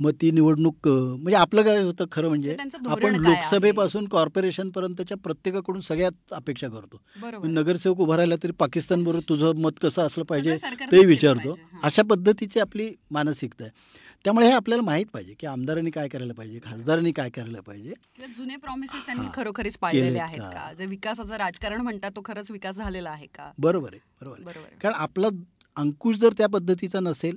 [0.00, 2.56] मग ती निवडणूक म्हणजे आपलं काय होतं खरं म्हणजे
[2.86, 3.14] आपण?
[3.16, 7.00] लोकसभेपासून कॉर्पोरेशन पर्यंतच्या प्रत्येकाकडून सगळ्यात अपेक्षा करतो.
[7.44, 10.56] नगरसेवक उभा राहिला तरी पाकिस्तान बरोबर तुझं मत कसं असलं पाहिजे
[10.92, 11.56] ते विचारतो.
[11.82, 14.06] अशा पद्धतीची आपली मानसिकता आहे.
[14.24, 17.92] त्यामुळे हे आपल्याला माहीत पाहिजे की आमदारांनी काय करायला पाहिजे खासदारांनी काय करायला पाहिजे
[18.36, 19.26] जुने प्रॉमिसेस त्यांनी.
[19.34, 20.72] खरोखरीच पाळलेले आहेत का?
[20.78, 24.66] जे विकासाचं राजकारण म्हणतात तो खरंच विकास झालेला आहे का बरोबर आहे बरोबर आहे बरोबर
[24.68, 24.78] आहे.
[24.80, 25.28] कारण आपला
[25.76, 27.36] अंकुश जर त्या पद्धतीचा नसेल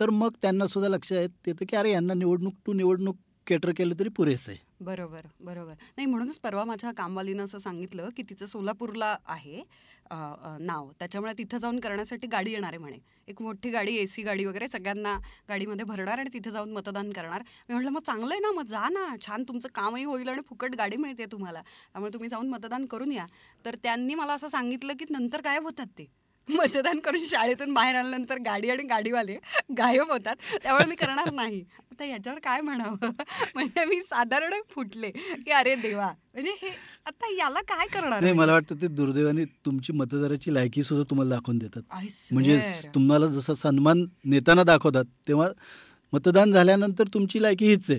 [0.00, 3.16] तर मग त्यांना सुद्धा लक्षात येतं की अरे यांना निवडणूक टू निवडणूक
[3.46, 4.60] केटर केलं तरी पुरेसं आहे.
[4.80, 5.72] बरोबर बरोबर.
[5.96, 9.62] नाही म्हणूनच परवा माझ्या कामवालीनं असं सांगितलं की तिचं सोलापूरला आहे
[10.60, 10.90] नाव.
[10.98, 12.98] त्याच्यामुळे तिथं जाऊन करण्यासाठी गाडी येणार आहे म्हणे.
[13.28, 15.16] एक मोठी गाडी ए सी गाडी वगैरे सगळ्यांना
[15.48, 17.42] गाडीमध्ये भरणार आणि तिथे जाऊन मतदान करणार.
[17.68, 19.06] मी म्हटलं मग चांगलं आहे ना मग जा ना.
[19.26, 21.62] छान तुमचं कामही होईल आणि फुकट गाडी मिळते तुम्हाला.
[21.62, 23.26] त्यामुळे तुम्ही जाऊन मतदान करून या.
[23.64, 26.06] तर त्यांनी मला असं सांगितलं की नंतर गायब होतात ते.
[26.48, 29.36] मतदान करून शाळेतून बाहेर आल्यानंतर गाडी आणि गाडीवाले
[29.78, 30.36] गायब होतात.
[30.62, 31.60] त्यामुळे मी करणार नाही.
[31.92, 33.10] आता याच्यावर काय म्हणावं?
[33.54, 36.06] म्हणजे मी साधारण फुटले की अरे देवा.
[36.34, 36.68] म्हणजे हे
[37.06, 38.32] आता याला काय करणार नाही?
[38.32, 41.82] मला वाटतं ते दुर्दैवाने तुमची मतदाराची लायकी सुद्धा तुम्हाला दाखवून देतात.
[42.32, 42.60] म्हणजे.
[42.94, 45.48] तुम्हाला जसा सन्मान नेताना दाखवतात तेव्हा
[46.12, 47.98] मतदान झाल्यानंतर तुमची लायकी हीच आहे.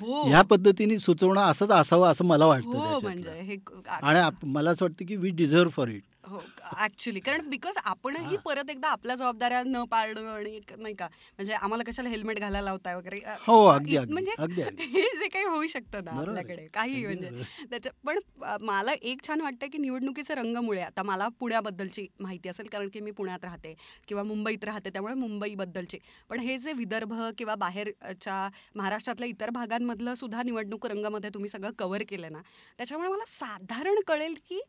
[0.00, 0.22] हो.
[0.22, 2.98] ह्या पद्धतीने सुचवणं असंच असावं असं मला वाटतं हो.
[3.00, 6.40] म्हणजे आणि मला असं वाटतं की वी डिझर्व फॉर इट हो
[6.78, 8.36] ऍक्च्युली कारण बिकॉज आपणही हां.
[8.44, 12.94] परत एकदा आपल्या जबाबदाऱ्या न पाळणं आणि नाही का म्हणजे आम्हाला कशाला हेल्मेट घालायला लावताय
[12.94, 14.32] वगैरे हो अगदी म्हणजे
[14.80, 16.10] हे जे काही होऊ शकतं ना.
[16.12, 17.30] आपल्याकडे काही म्हणजे.
[17.70, 18.18] त्याच्या पण
[18.62, 23.10] मला एक छान वाटतं की निवडणुकीचे रंगमुळे आता मला पुण्याबद्दलची माहिती असेल कारण की मी
[23.12, 23.74] पुण्यात राहते
[24.08, 25.98] किंवा मुंबईत राहते त्यामुळे मुंबईबद्दलची
[26.30, 32.02] पण हे जे विदर्भ किंवा बाहेरच्या महाराष्ट्रातल्या इतर भागांमधलं सुद्धा निवडणूक रंगामध्ये तुम्ही सगळं कव्हर
[32.08, 32.40] केलं ना
[32.78, 34.60] त्याच्यामुळे मला साधारण कळेल की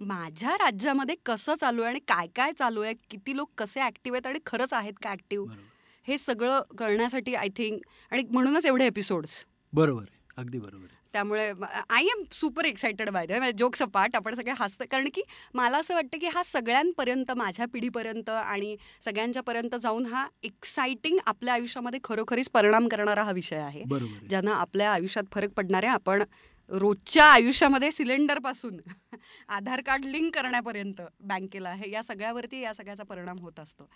[0.00, 2.94] माझ्या राज्यामध्ये कसं चालू आहे आणि काय काय चालू आहे?
[3.10, 5.54] किती लोक कसे ॲक्टिव्ह आहेत आणि खरंच आहेत का बरोबर.
[6.06, 7.80] हे सगळं कळण्यासाठी आय थिंक
[8.12, 10.04] आणि म्हणूनच एवढे एपिसोड्स बरोबर
[10.36, 11.48] अगदी बरोबर त्यामुळे
[11.90, 15.22] I am super excited by the joke सपाट आपण सगळे हसतं कारण की
[15.54, 22.00] मला असं वाटतं की हा सगळ्यांपर्यंत माझ्या पिढीपर्यंत आणि सगळ्यांच्यापर्यंत जाऊन हा एक्साइटिंग आपल्या आयुष्यामध्ये
[22.04, 23.82] खरोखरीच परिणाम करणारा हा विषय आहे.
[24.28, 25.92] ज्यांना आपल्या आयुष्यात फरक पडणार आहे.
[25.94, 26.22] आपण
[26.72, 28.76] रोजच्या आयुष्यामध्ये सिलेंडरपासून
[29.48, 33.88] आधार कार्ड लिंक करण्यापर्यंत बँकेला हे या सगळ्यावरती या सगळ्याचा परिणाम होत असतो.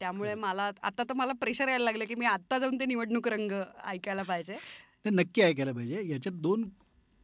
[0.00, 3.52] त्यामुळे मला आता तर मला प्रेशर यायला लागलं की मी आत्ता जाऊन ते निवडणूक रंग
[3.84, 4.56] ऐकायला पाहिजे.
[5.04, 6.02] ते नक्की ऐकायला पाहिजे.
[6.08, 6.64] याच्यात दोन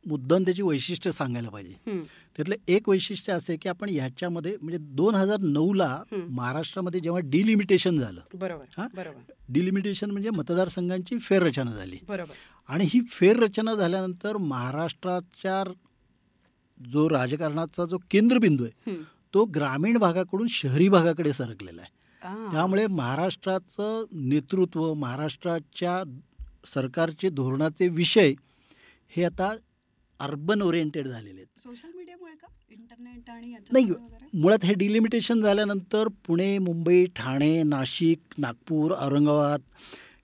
[0.06, 2.02] मुद्दाम त्याची वैशिष्ट्य सांगायला पाहिजे.
[2.36, 6.34] त्यातलं एक वैशिष्ट्य असं की आपण ह्याच्यामध्ये म्हणजे दोन हजार नऊला हम्म.
[6.34, 8.20] महाराष्ट्रामध्ये जेव्हा डिलिमिटेशन झालं.
[8.34, 8.86] बरोबर?
[8.94, 9.32] बरोबर.
[9.48, 11.98] डिलिमिटेशन म्हणजे मतदारसंघांची फेररचना झाली.
[12.08, 12.34] बरोबर.
[12.68, 15.62] आणि ही फेररचना झाल्यानंतर महाराष्ट्राच्या
[16.80, 18.94] जो राजकारणाचा जो केंद्रबिंदू आहे.
[19.34, 21.90] तो ग्रामीण भागाकडून शहरी भागाकडे सरकलेला आहे.
[22.52, 26.02] त्यामुळे महाराष्ट्राचं नेतृत्व महाराष्ट्राच्या
[26.64, 28.32] सरकारचे धोरणाचे विषय
[29.12, 29.52] हे आता
[30.20, 33.86] अर्बन ओरिएंटेड झालेले आहेत सोशल मीडियामुळे का इंटरनेट आणि नाही?
[34.34, 39.60] मुळात हे डिलिमिटेशन झाल्यानंतर पुणे मुंबई ठाणे नाशिक नागपूर औरंगाबाद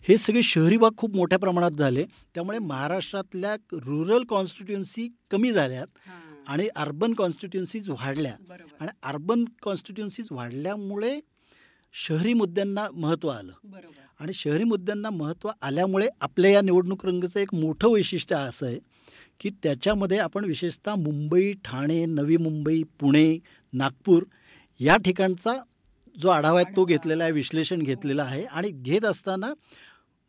[0.09, 2.05] हे सगळे शहरी भाग खूप मोठ्या प्रमाणात झाले.
[2.35, 6.21] त्यामुळे महाराष्ट्रातल्या रुरल कॉन्स्टिट्युन्सी कमी झाल्यात हा.
[6.49, 8.35] आणि अर्बन कॉन्स्टिट्युन्सीज वाढल्या.
[8.81, 11.21] आणि अर्बन कॉन्स्टिट्युन्सीज वाढल्यामुळे
[11.93, 13.53] शहरी मुद्द्यांना महत्त्व आलं.
[14.21, 18.79] आणि शहरी मुद्द्यांना महत्त्व आल्यामुळे आपल्या या निवडणूक रंगाचं एक मोठं वैशिष्ट्य असं आहे
[19.41, 23.39] की त्याच्यामध्ये आपण विशेषतः मुंबई ठाणे नवी मुंबई पुणे
[23.73, 24.23] नागपूर
[24.81, 25.57] या ठिकाणचा
[26.23, 26.85] जो आढावा आहे तो.
[26.85, 29.53] घेतलेला आहे विश्लेषण घेतलेलं आहे आणि घेत असताना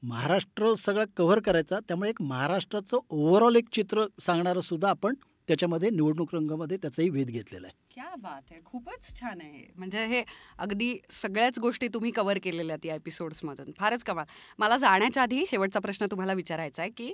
[0.04, 1.80] महाराष्ट्र सगळा कव्हर करायचा.
[1.88, 5.16] त्यामुळे एक महाराष्ट्राचं ओव्हरऑल एक चित्र सांगणारं सुद्धा आपण
[5.48, 7.76] त्याच्यामध्ये निवडणूक रंगामध्ये त्याचाही वेध घेतलेला आहे.
[7.92, 8.60] क्या बात आहे.
[8.66, 9.66] खूपच छान आहे.
[9.76, 10.24] म्हणजे हे
[10.58, 14.26] अगदी सगळ्याच गोष्टी तुम्ही कव्हर केलेल्या आहेत या एपिसोड्समधून फारच कमाल.
[14.60, 17.14] मला जाण्याच्या आधी शेवटचा प्रश्न तुम्हाला विचारायचा आहे की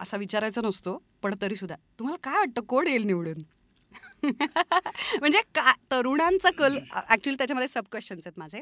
[0.00, 3.42] असा विचारायचा नसतो पण तरी सुद्धा तुम्हाला काय वाटतं कोण येईल निवडून?
[5.20, 6.78] म्हणजे का तरुणांचा कल
[7.10, 8.60] ऍक्च्युली त्याच्यामध्ये सब क्वेश्चन्स आहेत माझे.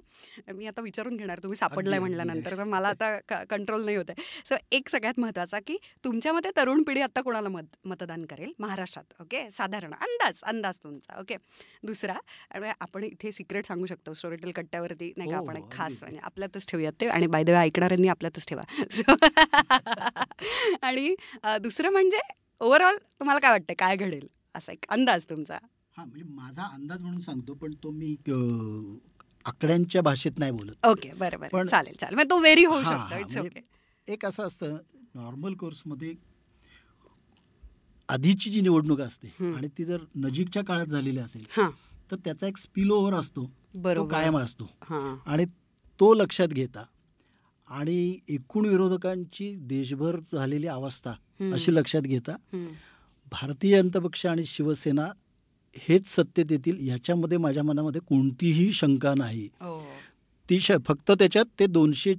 [0.54, 4.22] मी आता विचारून घेणार तुम्ही सापडलाय अगदी, म्हणल्यानंतर तर मला आता कंट्रोल नाही होत आहे.
[4.48, 8.52] सो एक सगळ्यात महत्त्वाचा की तुमच्या मते तरुण पिढी आता कोणाला मत मतदान करेल?
[8.58, 11.36] महाराष्ट्रात ओके साधारण अंदाज अंदाज तुमचा ओके
[11.84, 12.14] दुसरा
[12.80, 15.92] आपण इथे सिक्रेट सांगू शकतो स्टोरीटेल कट्ट्यावरती नाही का हो, आपण हो, एक खास.
[16.02, 18.62] म्हणजे आपल्यातच ठेवूयात ते आणि बाय द वे ऐकणाऱ्यांनी आपल्यातच ठेवा.
[20.82, 21.14] आणि
[21.62, 22.18] दुसरं म्हणजे
[22.60, 24.26] ओव्हरऑल तुम्हाला काय वाटतं काय घडेल?
[24.56, 25.58] असा एक अंदाज तुमचा.
[25.96, 28.16] हा म्हणजे माझा अंदाज म्हणून सांगतो पण तो मी
[29.44, 30.86] आकड्यांच्या भाषेत नाही बोलत.
[30.86, 31.48] ओके बरं बरं.
[31.48, 32.18] पण- चालेल चालेल.
[32.18, 33.20] मग तो व्हेरी होऊ हा, शकतो.
[33.20, 34.76] इट्स म्हणजे ओके एक असं असतं
[35.14, 36.14] नॉर्मल कोर्समध्ये
[38.08, 39.52] आधीची जी निवडणूक असते.
[39.54, 41.70] आणि ती जर नजीकच्या काळात झालेली असेल हां.
[42.10, 44.10] तर त्याचा एक स्पिल ओव्हर असतो बरोबर.
[44.12, 44.70] कायम असतो.
[45.26, 45.44] आणि
[46.00, 46.84] तो लक्षात घेता.
[47.68, 51.12] आणि एकूण विरोधकांची देशभर झालेली अवस्था.
[51.52, 52.36] अशी लक्षात घेता.
[53.30, 55.08] भारतीय जनता पक्ष आणि शिवसेना
[55.76, 59.48] हेच सत्तेत येतील याच्यामध्ये माझ्या मनामध्ये कोणतीही शंका नाही.
[59.60, 59.78] हो.
[60.50, 62.14] ती श फक्त त्याच्यात ते दोनशे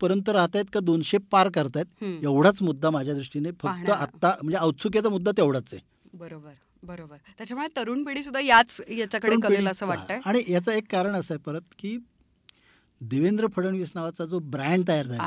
[0.00, 2.04] पर्यंत राहत आहेत का दोनशे पार करतायत.
[2.04, 3.90] एवढाच मुद्दा माझ्या दृष्टीने फक्त.
[3.90, 5.80] आत्ता म्हणजे औत्सुक्याचा मुद्दा तेवढाच आहे.
[6.14, 7.16] बरोबर बरोबर.
[7.16, 9.86] त्याच्यामुळे तरुण पिढी सुद्धा याच याच्याकडे कलेल असं.
[9.86, 10.20] वाटतंय.
[10.24, 11.98] आणि याचं एक कारण असं आहे परत की
[13.00, 15.22] देवेंद्र फडणवीस नावाचा जो ब्रँड तयार झाला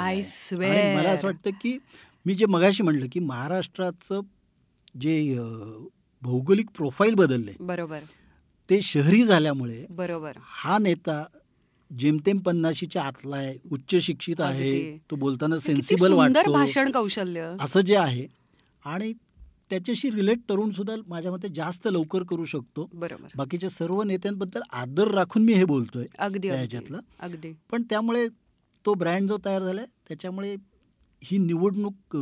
[0.96, 1.78] मला असं वाटतं की
[2.26, 4.22] मी जे मगाशी म्हणलं की महाराष्ट्राचं
[5.02, 5.38] जे
[6.22, 7.54] भौगोलिक प्रोफाईल बदलले.
[7.60, 8.00] बरोबर.
[8.70, 10.38] ते शहरी झाल्यामुळे बरोबर.
[10.42, 11.24] हा नेता
[11.92, 14.98] जेमतेम पन्नाशीच्या आतला आहे उच्च शिक्षित आहे.
[15.12, 16.52] तो बोलताना किती सेन्सिबल सुंदर वाटतो.
[16.52, 17.56] भाषण कौशल्य.
[17.62, 18.28] असं जे आहे
[18.86, 19.14] आणि
[19.70, 22.90] त्याच्याशी रिलेट तरुण सुद्धा माझ्या मते जास्त लवकर करू शकतो.
[22.94, 23.28] बरोबर.
[23.36, 27.00] बाकीच्या सर्व नेत्यांबद्दल आदर राखून मी हे बोलतोय अगदी ह्याच्यातलं.
[27.20, 27.54] अगदी.
[27.72, 28.28] पण त्यामुळे
[28.86, 30.56] तो ब्रँड जो तयार झालाय त्याच्यामुळे
[31.24, 32.18] ही निवडणूक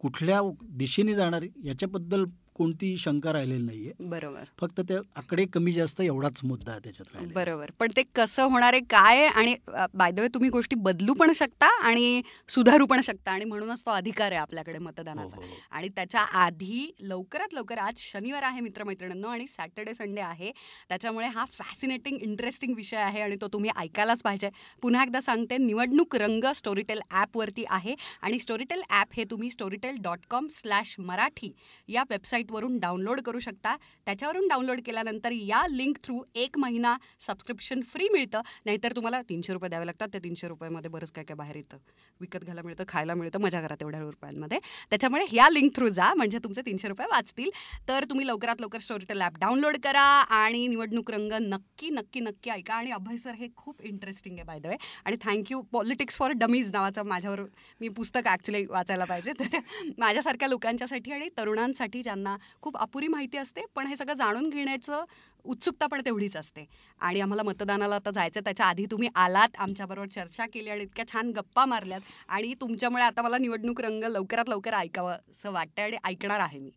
[0.00, 0.40] कुठल्या
[0.70, 2.24] दिशेने जाणार आहे याच्याबद्दल
[2.60, 3.92] कोणतीही शंका राहिलेली नाहीये.
[4.00, 4.44] बरोबर.
[4.58, 7.32] फक्त ते आकडे कमी जास्त एवढाच मुद्दा आहे त्याच्यात.
[7.34, 7.70] बरोबर.
[7.78, 9.54] पण ते कसं होणार आहे काय आणि
[9.94, 13.90] बाय द वे तुम्ही गोष्टी बदलू पण शकता आणि सुधारू पण शकता आणि म्हणूनच तो
[13.90, 15.36] अधिकार आहे आपल्याकडे हो, मतदानाचा.
[15.36, 15.56] हो, हो.
[15.70, 20.50] आणि त्याच्या आधी लवकरात लवकर आज शनिवार आहे मित्रमैत्रिणींनो आणि सॅटर्डे संडे आहे.
[20.88, 24.50] त्याच्यामुळे हा फॅसिनेटिंग इंटरेस्टिंग विषय आहे आणि तो तुम्ही ऐकायलाच पाहिजे.
[24.82, 30.26] पुन्हा एकदा सांगते निवडणूक रंग स्टोरीटेल ॲपवरती आहे आणि स्टोरीटेल ॲप हे तुम्ही Storytel dot
[30.30, 31.52] com slash Marathi
[31.88, 32.02] या
[32.50, 33.76] वेबसाईटवरून डाउनलोड करू शकता.
[34.06, 36.96] त्याच्यावरून डाउनलोड केल्यानंतर या लिंक थ्रू एक महिना
[37.26, 38.40] सबस्क्रिप्शन फ्री मिळतं.
[38.66, 40.08] नाहीतर तुम्हाला तीनशे रुपये द्यावे लागतात.
[40.12, 41.76] त्या तीनशे रुपयामध्ये बरंच काय काय बाहेर येतं.
[42.20, 44.58] विकत घ्यायला मिळतं खायला मिळतं मजा करा तेवढ्या रुपयांमध्ये.
[44.90, 47.50] त्याच्यामुळे ह्या लिंक थ्रू जा म्हणजे तुमचे तीनशे रुपये वाचतील.
[47.88, 50.06] तर तुम्ही लवकरात लवकर स्टोरीटेल ॲप डाउनलोड करा
[50.40, 52.74] आणि निवडणूक रंग नक्की नक्की नक्की ऐका.
[52.74, 56.70] आणि अभय सर हे खूप इंटरेस्टिंग आहे बाय द वे आणि थँक्यू पॉलिटिक्स फॉर डमीज
[56.72, 57.40] नावाचं माझ्यावर
[57.80, 59.32] मी पुस्तक ॲक्च्युली वाचायला पाहिजे.
[59.40, 59.58] तर
[59.98, 65.04] माझ्यासारख्या लोकांच्यासाठी आणि तरुणांसाठी ज्यांना खूप अपुरी माहिती असते पण हे सगळं जाणून घेण्याचं
[65.44, 66.66] उत्सुकता पण तेवढीच असते.
[67.00, 71.30] आणि आम्हाला मतदानाला आता जायचं त्याच्या आधी तुम्ही आलात आमच्याबरोबर चर्चा केली आणि इतक्या छान
[71.30, 72.00] गप्पा मारल्यात.
[72.28, 76.70] आणि तुमच्यामुळे आता मला निवडणूक रंग लवकरात लवकर ऐकावं असं वाटतंय आणि ऐकणार आहे मी.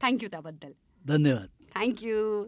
[0.00, 0.72] थँक्यू त्याबद्दल.
[1.04, 1.48] धन्यवाद.
[1.74, 2.44] थँक्यू